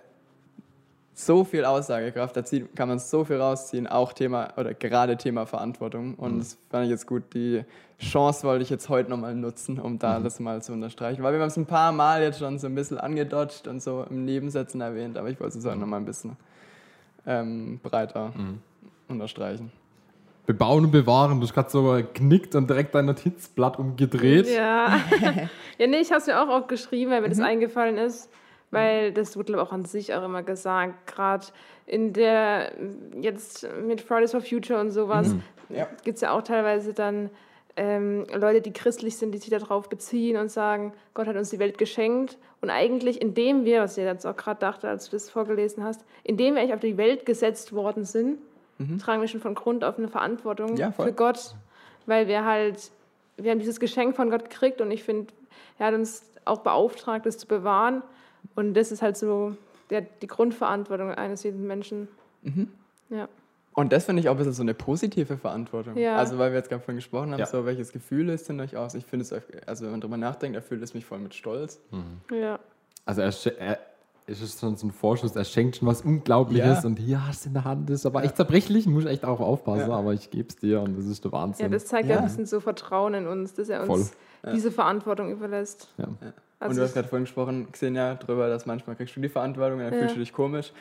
[1.19, 5.47] so viel Aussagekraft, da zieht, kann man so viel rausziehen, auch Thema oder gerade Thema
[5.47, 6.15] Verantwortung.
[6.15, 7.25] Und das fand ich jetzt gut.
[7.35, 7.65] Die
[7.99, 11.25] Chance wollte ich jetzt heute nochmal nutzen, um da das mal zu unterstreichen.
[11.25, 14.05] Weil wir haben es ein paar Mal jetzt schon so ein bisschen angedodgt und so
[14.09, 16.37] im Nebensätzen erwähnt, aber ich wollte es heute nochmal ein bisschen
[17.27, 18.33] ähm, breiter
[19.09, 19.73] unterstreichen.
[20.47, 21.41] Bebauen und bewahren.
[21.41, 24.47] Du hast gerade so geknickt und direkt dein Notizblatt umgedreht.
[24.49, 24.99] Ja.
[25.79, 27.33] ja, nee, ich habe es mir auch aufgeschrieben, weil mir Mhm.
[27.33, 28.31] das eingefallen ist.
[28.71, 31.07] Weil das wird, glaube auch an sich auch immer gesagt.
[31.07, 31.47] Gerade
[31.87, 32.73] in der,
[33.21, 35.43] jetzt mit Fridays for Future und sowas, Mhm.
[35.71, 35.87] Ja.
[36.05, 37.31] gibt es ja auch teilweise dann
[37.77, 41.59] ähm, Leute, die christlich sind, die sich darauf beziehen und sagen, Gott hat uns die
[41.59, 42.37] Welt geschenkt.
[42.61, 46.05] Und eigentlich, indem wir, was ich jetzt auch gerade dachte, als du das vorgelesen hast,
[46.25, 48.39] indem wir eigentlich auf die Welt gesetzt worden sind,
[49.01, 50.77] tragen wir schon von Grund auf eine Verantwortung Mhm.
[50.77, 51.55] Ja, für Gott,
[52.07, 52.91] weil wir halt,
[53.37, 55.33] wir haben dieses Geschenk von Gott gekriegt und ich finde,
[55.79, 58.03] er hat uns auch beauftragt, es zu bewahren.
[58.55, 59.57] Und das ist halt so
[59.91, 62.09] der, die Grundverantwortung eines jeden Menschen.
[62.43, 62.69] Mhm.
[63.11, 63.29] Ja.
[63.75, 65.97] Und das finde ich auch ein bisschen so eine positive Verantwortung.
[65.97, 66.17] Ja.
[66.17, 67.47] Also, weil wir jetzt gerade vorhin gesprochen haben, Ja.
[67.47, 68.95] so welches Gefühl löst in euch aus?
[68.95, 69.33] Ich finde es,
[69.67, 71.81] also wenn man drüber nachdenkt, erfüllt es mich voll mit Stolz.
[72.33, 72.59] ja.
[73.07, 73.79] Also er, er
[74.31, 76.87] es ist schon so ein Vorschuss, er schenkt schon was Unglaubliches Ja.
[76.87, 79.41] und hier hast du in der Hand, das ist aber echt zerbrechlich, muss echt darauf
[79.41, 79.97] aufpassen, Ja.
[79.97, 81.65] aber ich gebe es dir und das ist der Wahnsinn.
[81.65, 82.17] ja, das zeigt ja.
[82.17, 82.21] Ja.
[82.21, 84.11] ein bisschen so Vertrauen in uns, dass er uns
[84.43, 84.53] Voll.
[84.53, 85.95] diese Verantwortung überlässt.
[85.97, 86.09] Ja.
[86.61, 89.79] Und Also du hast gerade vorhin gesprochen, Xenia, darüber, dass manchmal kriegst du die Verantwortung
[89.79, 89.99] und dann Ja.
[90.01, 90.73] fühlst du dich komisch.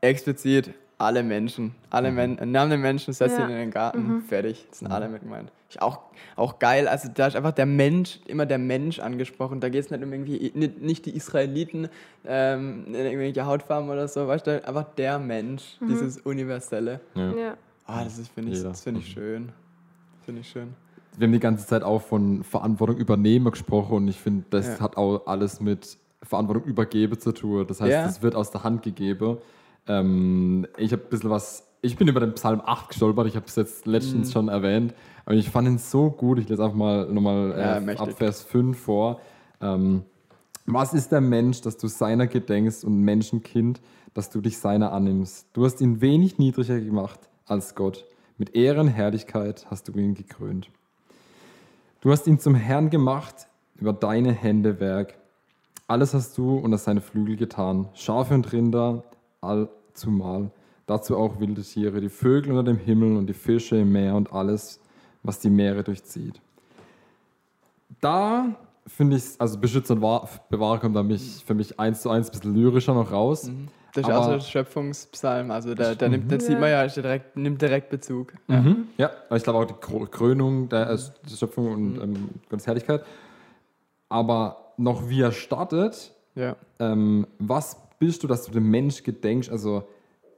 [0.00, 3.44] Explizit alle Menschen, alle Men Namen der Menschen, setzt Ja.
[3.44, 4.66] ihn in den Garten, fertig.
[4.70, 5.50] Das sind alle mit gemeint.
[5.68, 6.00] Ich auch,
[6.36, 9.58] auch geil, also da ist einfach der Mensch, immer der Mensch angesprochen.
[9.60, 11.88] Da geht es nicht um irgendwie, nicht, nicht die Israeliten
[12.24, 17.00] ähm, in irgendwelche Hautfarben oder so, weißt du, einfach der Mensch, dieses Universelle.
[17.14, 17.32] Ja.
[17.32, 17.56] ja.
[17.86, 19.50] Ah, das finde ich, das finde ich schön.
[20.24, 20.74] Finde ich schön.
[21.16, 24.80] Wir haben die ganze Zeit auch von Verantwortung übernehmen gesprochen und ich finde, das Ja.
[24.80, 27.66] hat auch alles mit Verantwortung übergeben zu tun.
[27.66, 28.06] Das heißt, Ja.
[28.06, 29.38] es wird aus der Hand gegeben.
[29.88, 33.46] Ähm, ich habe ein bisschen was, ich bin über den Psalm 8 gestolpert, ich habe
[33.46, 34.32] es jetzt letztens Mhm.
[34.32, 34.94] schon erwähnt,
[35.26, 38.00] aber ich fand ihn so gut, ich lese einfach mal nochmal Ja, äh, mächtig.
[38.08, 39.20] ab Vers 5 vor.
[39.60, 40.02] Ähm,
[40.66, 43.80] was ist der Mensch, dass du seiner gedenkst und Menschenkind,
[44.14, 45.48] dass du dich seiner annimmst?
[45.52, 48.04] Du hast ihn wenig niedriger gemacht als Gott.
[48.38, 50.70] Mit Ehren, Herrlichkeit hast du ihn gekrönt.
[52.02, 53.46] Du hast ihn zum Herrn gemacht
[53.76, 55.14] über deine Hände Werk.
[55.86, 57.88] Alles hast du unter seine Flügel getan.
[57.94, 59.04] Schafe und Rinder
[59.40, 60.50] allzumal.
[60.86, 64.32] Dazu auch wilde Tiere, die Vögel unter dem Himmel und die Fische im Meer und
[64.32, 64.80] alles,
[65.22, 66.40] was die Meere durchzieht.
[68.00, 70.96] Da finde ich, also Beschützer und Wahr- Bewahrer kommt
[71.46, 73.48] für mich eins zu eins ein bisschen lyrischer noch raus.
[73.94, 76.86] Das ist auch so Aber- ein Schöpfungspsalm, also da, da, nimmt, da sieht man ja,
[76.86, 78.32] direkt, nimmt direkt Bezug.
[78.48, 78.86] Mhm.
[78.96, 80.98] Ja, aber ich glaube auch die Krönung der, äh,
[81.30, 83.04] der Schöpfung und ähm, Gottes Herrlichkeit.
[84.08, 86.56] Aber noch wie er startet, Ja.
[86.78, 89.84] ähm, was bist du, dass du dem Mensch gedenkst, also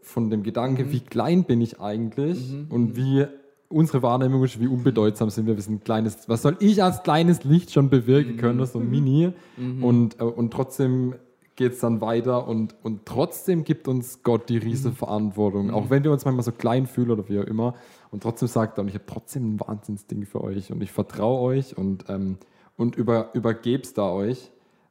[0.02, 2.52] von dem Gedanke, wie klein bin ich eigentlich?
[2.68, 3.26] Und wie
[3.70, 7.02] unsere Wahrnehmung ist, wie unbedeutsam sind wir, wir sind ein kleines, was soll ich als
[7.02, 9.32] kleines Licht schon bewirken können, das ist so mini.
[9.80, 11.14] Und, äh, und trotzdem
[11.56, 16.02] geht es dann weiter und, und trotzdem gibt uns Gott die riesige Verantwortung, auch wenn
[16.02, 17.74] wir uns manchmal so klein fühlen oder wie auch immer.
[18.10, 21.40] Und trotzdem sagt er, und ich habe trotzdem ein Wahnsinnsding für euch und ich vertraue
[21.40, 22.38] euch und, ähm,
[22.76, 24.50] und über, übergeb's da euch.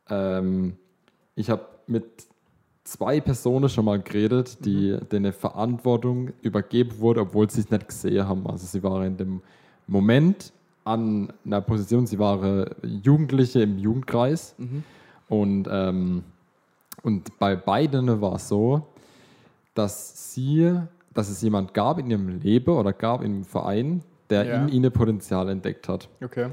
[0.09, 0.77] Ähm,
[1.35, 2.05] ich habe mit
[2.85, 7.87] zwei Personen schon mal geredet, die denen eine Verantwortung übergeben wurde, obwohl sie es nicht
[7.87, 8.47] gesehen haben.
[8.47, 9.41] Also sie waren in dem
[9.87, 10.53] Moment
[10.85, 14.55] an einer Position, sie waren Jugendliche im Jugendkreis.
[15.29, 16.23] Und, ähm,
[17.01, 18.87] und bei beiden war es so,
[19.73, 20.73] dass sie,
[21.13, 24.55] dass es jemand gab in ihrem Leben oder gab im Verein, der Ja.
[24.61, 26.07] in ihnen Potenzial entdeckt hat.
[26.23, 26.49] Okay.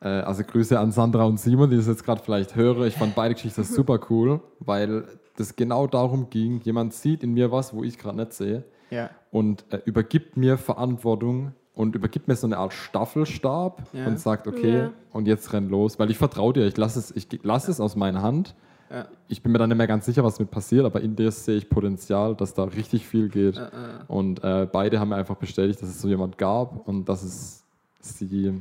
[0.00, 2.86] Äh, also Grüße an Sandra und Simon, die das jetzt gerade vielleicht hören.
[2.86, 5.04] Ich fand beide Geschichten super cool, weil
[5.36, 9.10] das genau darum ging, jemand sieht in mir was, wo ich gerade nicht sehe Ja.
[9.30, 14.06] und äh, übergibt mir Verantwortung und übergibt mir so eine Art Staffelstab Ja.
[14.06, 14.90] und sagt, okay, Ja.
[15.12, 17.96] und jetzt renn los, weil ich vertraue dir, ich lasse es, ich lass es aus
[17.96, 18.54] meiner Hand.
[18.90, 19.08] Ja.
[19.28, 21.56] Ich bin mir dann nicht mehr ganz sicher, was mit passiert, aber in dir sehe
[21.56, 23.56] ich Potenzial, dass da richtig viel geht.
[23.56, 23.68] Äh,
[24.06, 27.64] Und äh, beide haben mir einfach bestätigt, dass es so jemand gab und dass es
[28.00, 28.60] sie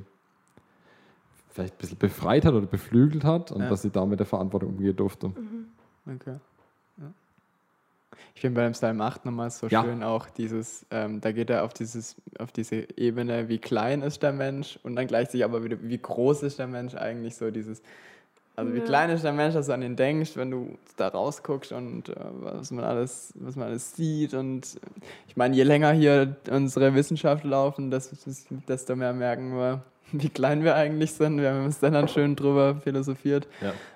[1.50, 3.70] vielleicht ein bisschen befreit hat oder beflügelt hat und Ja.
[3.70, 5.28] dass sie da mit der Verantwortung umgehen durfte.
[6.08, 6.36] Okay.
[6.98, 7.12] Ja.
[8.34, 9.84] Ich finde bei dem Psalm 8 nochmal so Ja.
[9.84, 14.24] schön auch dieses, ähm, da geht er auf, dieses, auf diese Ebene, wie klein ist
[14.24, 17.82] der Mensch und dann gleichzeitig aber wieder, wie groß ist der Mensch eigentlich, so dieses,
[18.56, 18.86] also wie Ja.
[18.86, 22.16] klein ist der Mensch, dass du an ihn denkst, wenn du da rausguckst und äh,
[22.42, 24.80] was man alles, was man alles sieht und äh,
[25.28, 29.82] ich meine, je länger hier unsere Wissenschaft laufen, desto, mehr merken wir,
[30.12, 31.42] wie klein wir eigentlich sind.
[31.42, 33.48] Wir haben uns dann schön drüber philosophiert.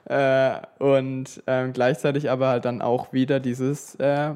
[0.07, 0.57] Ja.
[0.57, 4.33] Äh, und ähm, gleichzeitig aber halt dann auch wieder dieses, äh,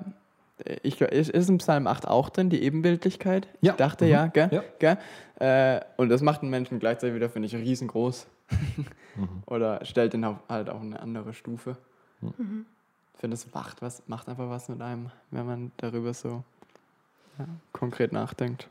[0.84, 3.48] ich, ist ist im Psalm 8 auch drin, die Ebenbildlichkeit?
[3.62, 3.72] Ja.
[3.72, 4.12] Ich dachte Mhm.
[4.12, 4.50] ja, gell?
[4.52, 4.64] Ja.
[4.80, 4.98] gell?
[5.40, 8.28] Äh, und das macht einen Menschen gleichzeitig wieder, finde ich, riesengroß.
[9.16, 9.44] Mhm.
[9.46, 11.78] Oder stellt ihn halt auf eine andere Stufe.
[12.22, 16.44] Ich finde, es macht, was, macht einfach was mit einem, wenn man darüber so
[17.38, 18.70] ja, konkret nachdenkt.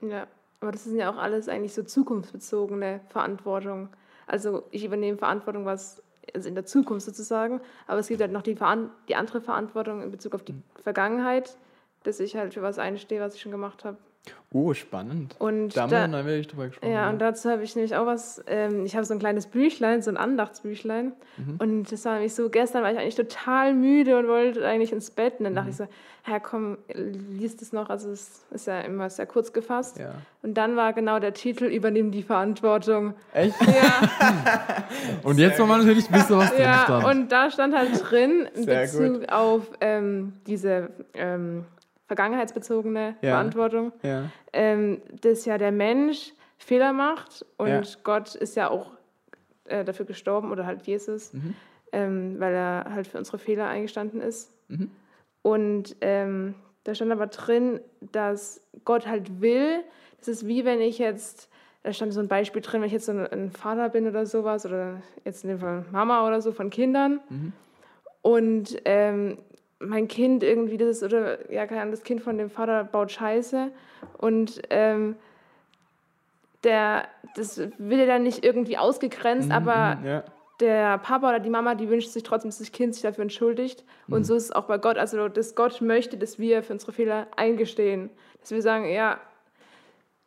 [0.00, 0.26] Ja,
[0.60, 3.88] aber das sind ja auch alles eigentlich so zukunftsbezogene Verantwortung.
[4.26, 6.02] Also ich übernehme Verantwortung, was
[6.34, 10.02] also in der Zukunft sozusagen, aber es gibt halt noch die, Veran die andere Verantwortung
[10.02, 11.56] in Bezug auf die Vergangenheit,
[12.04, 13.98] dass ich halt für was einstehe, was ich schon gemacht habe.
[14.54, 15.34] Oh, spannend.
[15.38, 16.92] Und Da haben wir nicht drüber gesprochen.
[16.92, 20.02] Ja, und dazu habe ich nämlich auch was, ähm, ich habe so ein kleines Büchlein,
[20.02, 21.12] so ein Andachtsbüchlein.
[21.38, 21.56] Mhm.
[21.58, 25.10] Und das war nämlich so, gestern war ich eigentlich total müde und wollte eigentlich ins
[25.10, 25.36] Bett.
[25.38, 25.56] Und dann Mhm.
[25.56, 25.86] dachte ich so,
[26.30, 27.88] ja komm, liest es noch.
[27.88, 29.98] Also es ist ja immer sehr kurz gefasst.
[29.98, 30.12] Ja.
[30.42, 33.14] Und dann war genau der Titel, übernimm die Verantwortung.
[33.32, 33.54] Echt?
[33.62, 34.84] Ja,
[35.22, 37.04] Und jetzt wollen wir natürlich wissen, was drin ja stand.
[37.06, 41.64] und da stand halt drin, in Sehr Bezug auf ähm, diese ähm,
[42.16, 43.30] vergangenheitsbezogene Ja.
[43.30, 44.30] Verantwortung, Ja.
[44.52, 47.82] ähm, dass ja der Mensch Fehler macht und Ja.
[48.04, 48.92] Gott ist ja auch
[49.64, 51.54] äh, dafür gestorben oder halt Jesus, Mhm.
[51.92, 54.50] ähm, weil er halt für unsere Fehler eingestanden ist.
[54.68, 54.90] Mhm.
[55.42, 56.54] Und ähm,
[56.84, 57.80] da stand aber drin,
[58.12, 59.80] dass Gott halt will,
[60.18, 61.48] das ist wie wenn ich jetzt,
[61.82, 64.26] da stand so ein Beispiel drin, wenn ich jetzt so ein, ein Vater bin oder
[64.26, 67.52] sowas, oder jetzt in dem Fall Mama oder so von Kindern Mhm.
[68.22, 69.38] und ähm,
[69.82, 73.10] mein Kind irgendwie, das ist, oder ja, keine Ahnung, das Kind von dem Vater baut
[73.12, 73.70] Scheiße
[74.18, 75.16] und ähm,
[76.64, 77.04] der,
[77.34, 80.24] das will er dann nicht irgendwie ausgegrenzt, aber Mhm, Ja.
[80.60, 83.84] der Papa oder die Mama, die wünscht sich trotzdem, dass das Kind sich dafür entschuldigt.
[84.06, 84.14] Mhm.
[84.14, 84.96] Und so ist es auch bei Gott.
[84.96, 88.10] Also, dass Gott möchte, dass wir für unsere Fehler eingestehen.
[88.40, 89.18] Dass wir sagen, ja,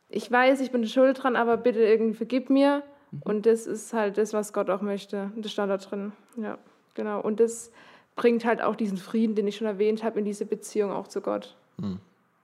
[0.10, 2.84] ich weiß, ich bin schuld dran, aber bitte irgendwie vergib mir.
[3.12, 3.22] Mhm.
[3.24, 5.32] Und das ist halt das, was Gott auch möchte.
[5.36, 6.12] Und das stand da drin.
[6.36, 6.58] Ja,
[6.95, 7.22] genau.
[7.22, 7.72] Und das
[8.16, 11.22] bringt halt auch diesen Frieden, den ich schon erwähnt habe, in diese Beziehung auch zu
[11.22, 11.55] Gott.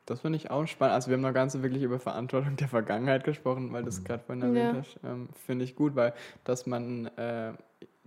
[0.06, 0.96] Das finde ich auch spannend.
[0.96, 4.04] Also wir haben noch ganz so wirklich über Verantwortung der Vergangenheit gesprochen, weil du es
[4.04, 4.80] gerade vorhin erwähnt Ja.
[4.80, 5.00] hast.
[5.06, 6.14] Ähm, finde ich gut, weil
[6.44, 7.54] dass man, äh,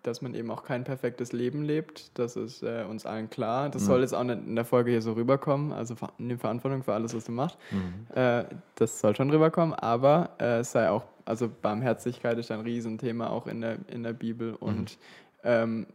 [0.02, 3.70] dass man eben auch kein perfektes Leben lebt, das ist äh, uns allen klar.
[3.70, 5.72] Das soll jetzt auch nicht in der Folge hier so rüberkommen.
[5.72, 7.56] Also nimm Verantwortung für alles, was du machst.
[8.14, 8.44] Äh,
[8.74, 13.46] das soll schon rüberkommen, aber äh, es sei auch, also Barmherzigkeit ist ein Riesenthema auch
[13.46, 14.98] in der, in der Bibel und
[15.42, 15.86] ähm,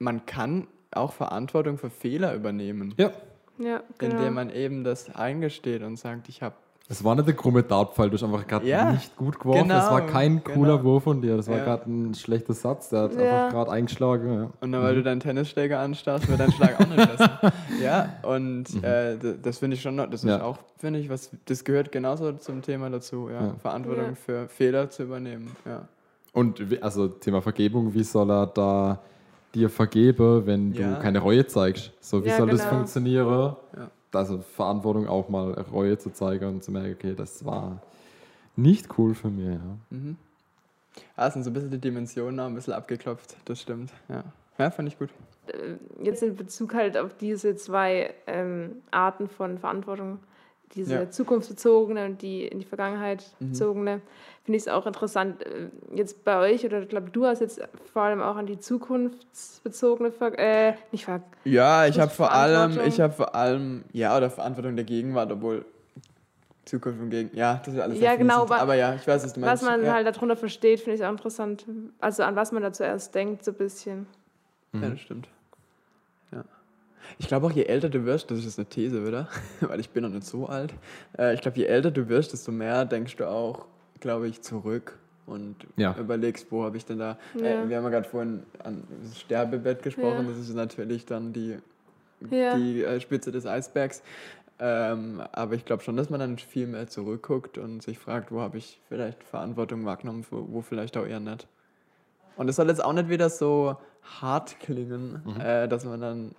[0.00, 0.66] man kann
[0.96, 2.94] auch Verantwortung für Fehler übernehmen.
[2.96, 3.10] ja,
[3.58, 4.16] Ja, genau.
[4.16, 6.54] Indem man eben das eingesteht und sagt, ich habe.
[6.88, 9.62] es war nicht der krumme Dartpfeil, du hast einfach gerade Ja, nicht gut geworfen.
[9.62, 10.84] genau, das war kein cooler genau.
[10.84, 11.36] Wurf von dir.
[11.36, 11.64] Das war Ja.
[11.64, 12.90] gerade ein schlechter Satz.
[12.90, 13.20] Der hat Ja.
[13.46, 14.32] einfach gerade eingeschlagen.
[14.34, 14.50] Ja.
[14.60, 17.52] Und nur weil du deinen Tennisschläger anstarrst, wird dein Schlag auch nicht besser.
[17.82, 21.30] Ja, und äh, d- das finde ich schon, noch- das ist auch, finde ich, was,
[21.44, 23.40] das gehört genauso zum Thema dazu, ja.
[23.48, 23.54] Ja.
[23.60, 24.14] Verantwortung Ja.
[24.14, 25.86] für Fehler zu übernehmen, ja.
[26.32, 29.00] Und wie- also Thema Vergebung, wie soll er da
[29.56, 30.96] dir vergeben, wenn du Ja.
[30.96, 31.92] keine Reue zeigst?
[32.00, 32.74] So, wie Ja, soll das genau.
[32.76, 33.56] funktionieren?
[33.76, 33.90] Ja.
[34.12, 37.82] Also Verantwortung auch mal Reue zu zeigen und zu merken, okay, das war
[38.54, 39.46] nicht cool für mich.
[39.54, 39.60] Ja.
[39.90, 40.16] Mhm.
[41.16, 44.22] Ah, es sind so ein bisschen die Dimensionen ein bisschen abgeklopft, das stimmt, ja.
[44.58, 45.10] Ja, fand ich gut.
[45.48, 50.18] äh, jetzt in Bezug halt auf diese zwei ähm, Arten von Verantwortung,
[50.74, 51.10] diese Ja.
[51.10, 53.48] zukunftsbezogene und die in die Vergangenheit Mhm.
[53.50, 54.00] bezogene,
[54.44, 55.44] finde ich es auch interessant.
[55.44, 57.60] äh, Jetzt bei euch, oder ich glaube, du hast jetzt
[57.92, 62.78] vor allem auch an die zukunftsbezogene, Ver äh, nicht Ver Ja, ich habe vor allem,
[62.86, 65.64] ich habe vor allem, ja, oder Verantwortung der Gegenwart, obwohl
[66.64, 69.32] Zukunft und Gegen, ja, das ist alles Ja, sehr genau, aber ja, ich weiß, was
[69.34, 69.64] du was meinst.
[69.64, 69.94] man ja.
[69.94, 71.64] halt darunter versteht, finde ich auch interessant.
[72.00, 74.06] Also an was man da zuerst denkt, so ein bisschen.
[74.72, 75.28] Ja, das stimmt.
[77.18, 79.28] Ich glaube auch, je älter du wirst, das ist jetzt eine These wieder,
[79.60, 80.74] weil ich bin noch nicht so alt.
[81.18, 83.66] Äh, ich glaube, je älter du wirst, desto mehr denkst du auch,
[84.00, 85.96] glaube ich, zurück und Ja.
[85.98, 87.18] überlegst, wo habe ich denn da.
[87.38, 87.62] Ja.
[87.64, 90.30] Äh, wir haben ja gerade vorhin an das Sterbebett gesprochen, Ja.
[90.32, 91.56] das ist natürlich dann die,
[92.30, 92.56] Ja.
[92.56, 94.02] die äh, Spitze des Eisbergs.
[94.58, 98.40] Ähm, aber ich glaube schon, dass man dann viel mehr zurückguckt und sich fragt, wo
[98.40, 101.46] habe ich vielleicht Verantwortung wahrgenommen, wo, wo vielleicht auch eher nicht.
[102.36, 103.76] Und es soll jetzt auch nicht wieder so
[104.20, 106.30] hart klingen, äh, dass man dann.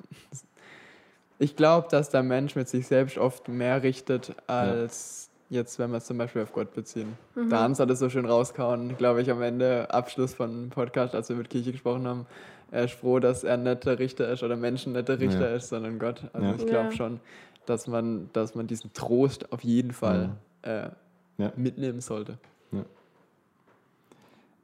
[1.40, 5.98] Ich glaube, dass der Mensch mit sich selbst oft mehr richtet, als jetzt, wenn wir
[5.98, 7.18] es zum Beispiel auf Gott beziehen.
[7.36, 11.14] Der Hans hat es so schön rauskauen, glaube ich, am Ende, Abschluss von dem Podcast,
[11.16, 12.26] als wir mit Kirche gesprochen haben.
[12.72, 15.56] Er ist froh, dass er nicht der Richter ist oder Menschen nicht der Richter Ja.
[15.56, 16.24] ist, sondern Gott.
[16.34, 16.56] Also Ja.
[16.56, 16.96] ich glaube Ja.
[16.98, 17.20] schon,
[17.66, 20.32] dass man, dass man diesen Trost auf jeden Fall
[20.64, 20.90] äh,
[21.38, 21.52] Ja.
[21.56, 22.40] mitnehmen sollte.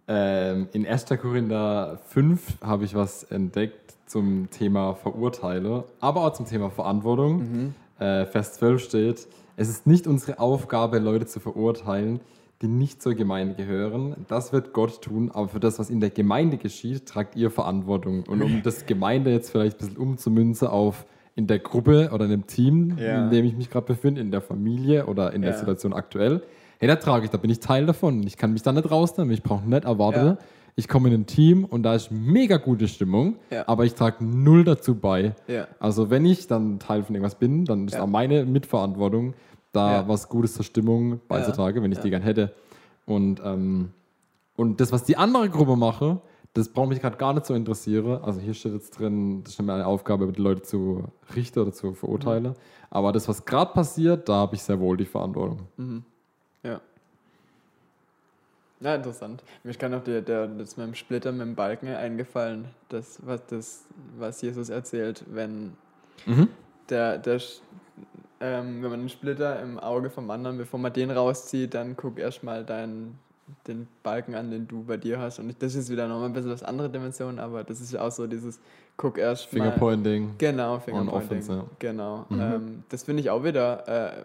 [0.08, 1.06] Ähm, in 1.
[1.22, 7.74] Korinther 5 habe ich was entdeckt zum Thema Verurteile, aber auch zum Thema Verantwortung.
[8.00, 12.20] Äh, Vers 12 steht, es ist nicht unsere Aufgabe, Leute zu verurteilen,
[12.62, 14.26] die nicht zur Gemeinde gehören.
[14.28, 18.24] Das wird Gott tun, aber für das, was in der Gemeinde geschieht, tragt ihr Verantwortung.
[18.28, 22.32] Und um das Gemeinde jetzt vielleicht ein bisschen umzumünzen auf in der Gruppe oder in
[22.32, 23.24] dem Team, Ja.
[23.26, 25.58] in dem ich mich gerade befinde, in der Familie oder in der Ja.
[25.58, 26.44] Situation aktuell,
[26.84, 28.24] hey, da trage ich, da bin ich Teil davon.
[28.28, 30.26] Ich kann mich da nicht rausnehmen, ich brauche nicht erwarten.
[30.26, 30.38] Ja.
[30.76, 33.64] Ich komme in ein Team und da ist mega gute Stimmung, Ja.
[33.68, 35.34] aber ich trage null dazu bei.
[35.48, 35.68] Ja.
[35.80, 38.04] Also wenn ich dann Teil von irgendwas bin, dann ist Ja.
[38.04, 39.34] auch meine Mitverantwortung,
[39.72, 42.54] da was Gutes zur Stimmung beizutragen, wenn ich die gern hätte.
[43.06, 43.92] Und, ähm,
[44.58, 46.20] und das, was die andere Gruppe mache,
[46.54, 48.22] das braucht mich gerade gar nicht so interessieren.
[48.24, 51.04] Also hier steht jetzt drin, das ist nicht meine Aufgabe, die Leute zu
[51.34, 52.44] richten oder zu verurteilen.
[52.44, 52.54] Mhm.
[52.90, 55.60] Aber das, was gerade passiert, da habe ich sehr wohl die Verantwortung.
[56.64, 56.82] Ja.
[58.80, 59.44] Ja, interessant.
[59.64, 63.20] Mir ist gerade noch der, der, das mit dem Splitter, mit dem Balken eingefallen, das,
[63.26, 63.86] was, das,
[64.18, 65.74] was Jesus erzählt, wenn
[66.26, 66.50] Mhm.
[66.90, 67.42] der, der
[68.40, 72.20] ähm, wenn man einen Splitter im Auge vom anderen, bevor man den rauszieht, dann guck
[72.20, 73.20] erstmal deinen
[73.68, 75.40] den Balken an, den du bei dir hast.
[75.40, 78.12] Und das ist wieder nochmal ein bisschen was andere Dimension, aber das ist ja auch
[78.12, 78.60] so dieses
[78.96, 79.48] Guck erst.
[79.48, 80.36] Fingerpointing.
[80.38, 81.40] Genau, Fingerpointing.
[81.40, 81.66] Offense, ja.
[81.80, 82.26] Genau.
[82.30, 82.40] Mhm.
[82.42, 84.24] Ähm, das finde ich auch wieder, äh,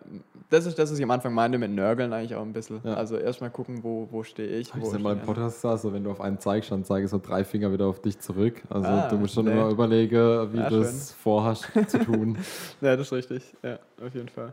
[0.51, 2.81] das ist das, was ich am Anfang meinte mit Nörgeln eigentlich auch ein bisschen.
[2.85, 2.95] Ja.
[2.95, 4.75] Also erstmal gucken, wo, wo stehe ich.
[4.75, 7.09] Wo ich ja mal im Podcast gesagt, so wenn du auf einen zeigst, dann zeige
[7.09, 8.63] so drei Finger wieder auf dich zurück.
[8.69, 9.53] Also Ah, du musst schon nee.
[9.53, 12.37] immer überlegen, wie Ja, du es vorhast zu tun.
[12.83, 13.55] Ja, das ist richtig.
[13.63, 14.53] Ja, auf jeden Fall.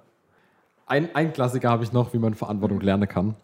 [0.87, 3.35] Ein, ein Klassiker habe ich noch, wie man Verantwortung lernen kann.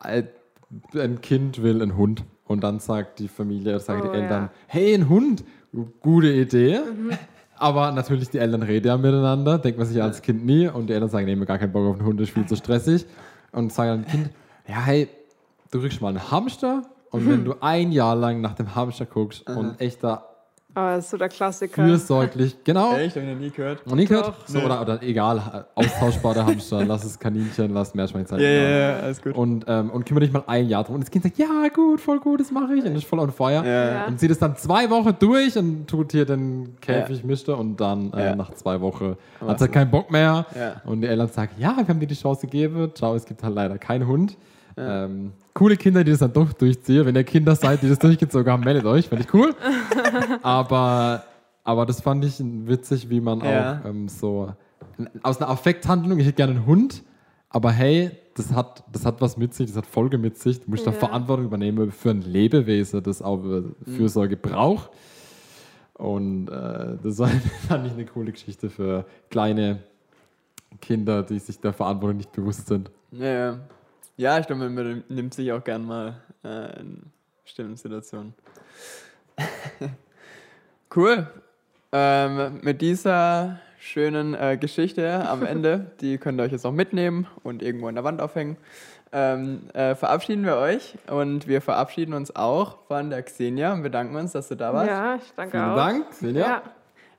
[0.00, 4.50] Ein Kind will einen Hund und dann sagt die Familie, sagen Oh, die Eltern, ja.
[4.66, 5.44] hey, ein Hund,
[6.00, 6.80] gute Idee.
[7.56, 10.68] Aber natürlich, die Eltern reden ja miteinander, denkt man sich als Kind nie.
[10.68, 12.56] Und die Eltern sagen, nee, mir gar keinen Bock auf einen Hund, ist viel zu
[12.56, 13.04] stressig.
[13.52, 14.30] Und sagen dann dem Kind,
[14.68, 15.08] ja, hey,
[15.70, 16.82] du kriegst mal einen Hamster.
[17.10, 20.24] Und wenn du ein Jahr lang nach dem Hamster guckst und echt da
[20.74, 21.82] Aber das ist so der Klassiker.
[21.84, 23.86] fürsorglich, genau, Echt, habe ich noch nie gehört.
[23.86, 24.28] noch nie gehört?
[24.28, 24.46] Doch.
[24.46, 28.38] So, oder, oder egal, austauschbar der Hamster, lass es Kaninchen, lass Meerschweinchen.
[28.38, 29.34] Ja, ja, ja, alles gut.
[29.34, 30.96] Und, ähm, und kümmere dich mal ein Jahr drum.
[30.96, 32.84] Und das Kind sagt, ja, gut, voll gut, das mache ich.
[32.84, 33.64] Und ist voll on fire.
[33.66, 33.90] Ja.
[33.92, 34.06] Ja.
[34.06, 38.12] Und zieht es dann zwei Wochen durch und tut hier den Käfig mischte und dann
[38.12, 38.36] äh, Ja.
[38.36, 40.46] nach zwei Wochen hat er keinen Bock mehr.
[40.54, 40.82] Ja.
[40.84, 42.92] Und die Eltern sagen, ja, wir haben dir die Chance gegeben.
[42.94, 44.36] Ciao, es gibt halt leider keinen Hund.
[44.78, 47.04] Ähm, coole Kinder, die das dann doch durchziehen.
[47.06, 49.08] Wenn ihr Kinder seid, die das durchgezogen haben, meldet euch.
[49.08, 49.54] Finde ich cool.
[50.42, 51.24] aber,
[51.64, 53.80] aber das fand ich witzig, wie man Ja.
[53.80, 54.52] auch ähm, so
[55.22, 57.02] aus einer Affekthandlung, ich hätte gerne einen Hund,
[57.50, 60.60] aber hey, das hat, das hat was mit sich, das hat Folge mit sich.
[60.60, 60.96] Du musst da Ja.
[60.98, 63.62] Verantwortung übernehmen für ein Lebewesen, das auch äh,
[63.96, 64.90] Fürsorge braucht.
[65.94, 67.28] Und äh, das war,
[67.68, 69.80] fand ich eine coole Geschichte für kleine
[70.80, 72.90] Kinder, die sich der Verantwortung nicht bewusst sind.
[73.10, 73.58] Ja, ja.
[74.18, 77.04] Ja, ich glaube, man nimmt sich auch gern mal äh, in
[77.44, 78.34] bestimmten Situationen.
[80.96, 81.26] cool.
[81.92, 87.28] Ähm, mit dieser schönen äh, Geschichte am Ende, die könnt ihr euch jetzt noch mitnehmen
[87.44, 88.56] und irgendwo an der Wand aufhängen,
[89.12, 94.16] ähm, äh, verabschieden wir euch und wir verabschieden uns auch von der Xenia und bedanken
[94.16, 94.90] uns, dass du da warst.
[94.90, 95.76] Ja, ich danke Vielen auch.
[95.76, 96.62] Dank, Silja.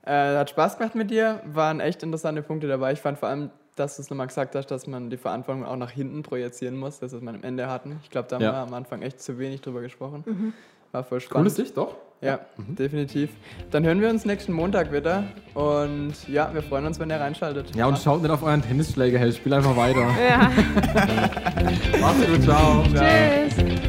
[0.06, 0.32] Ja.
[0.34, 2.92] Äh, hat Spaß gemacht mit dir, waren echt interessante Punkte dabei.
[2.92, 5.76] Ich fand vor allem, dass du es nochmal gesagt hast, dass man die Verantwortung auch
[5.76, 7.98] nach hinten projizieren muss, das, was wir am Ende hatten.
[8.02, 8.52] Ich glaube, da haben Ja.
[8.52, 10.54] wir am Anfang echt zu wenig drüber gesprochen.
[10.92, 11.46] War voll spannend.
[11.48, 11.94] Coole Sicht, doch.
[12.20, 13.30] Ja, definitiv.
[13.70, 17.74] Dann hören wir uns nächsten Montag wieder und ja, wir freuen uns, wenn ihr reinschaltet.
[17.74, 20.00] Ja, und schaut nicht auf euren Tennisschläger, hey, spiel einfach weiter.
[20.28, 20.50] ja.
[22.00, 22.82] Macht's gut, ciao.
[22.84, 23.79] Tschüss.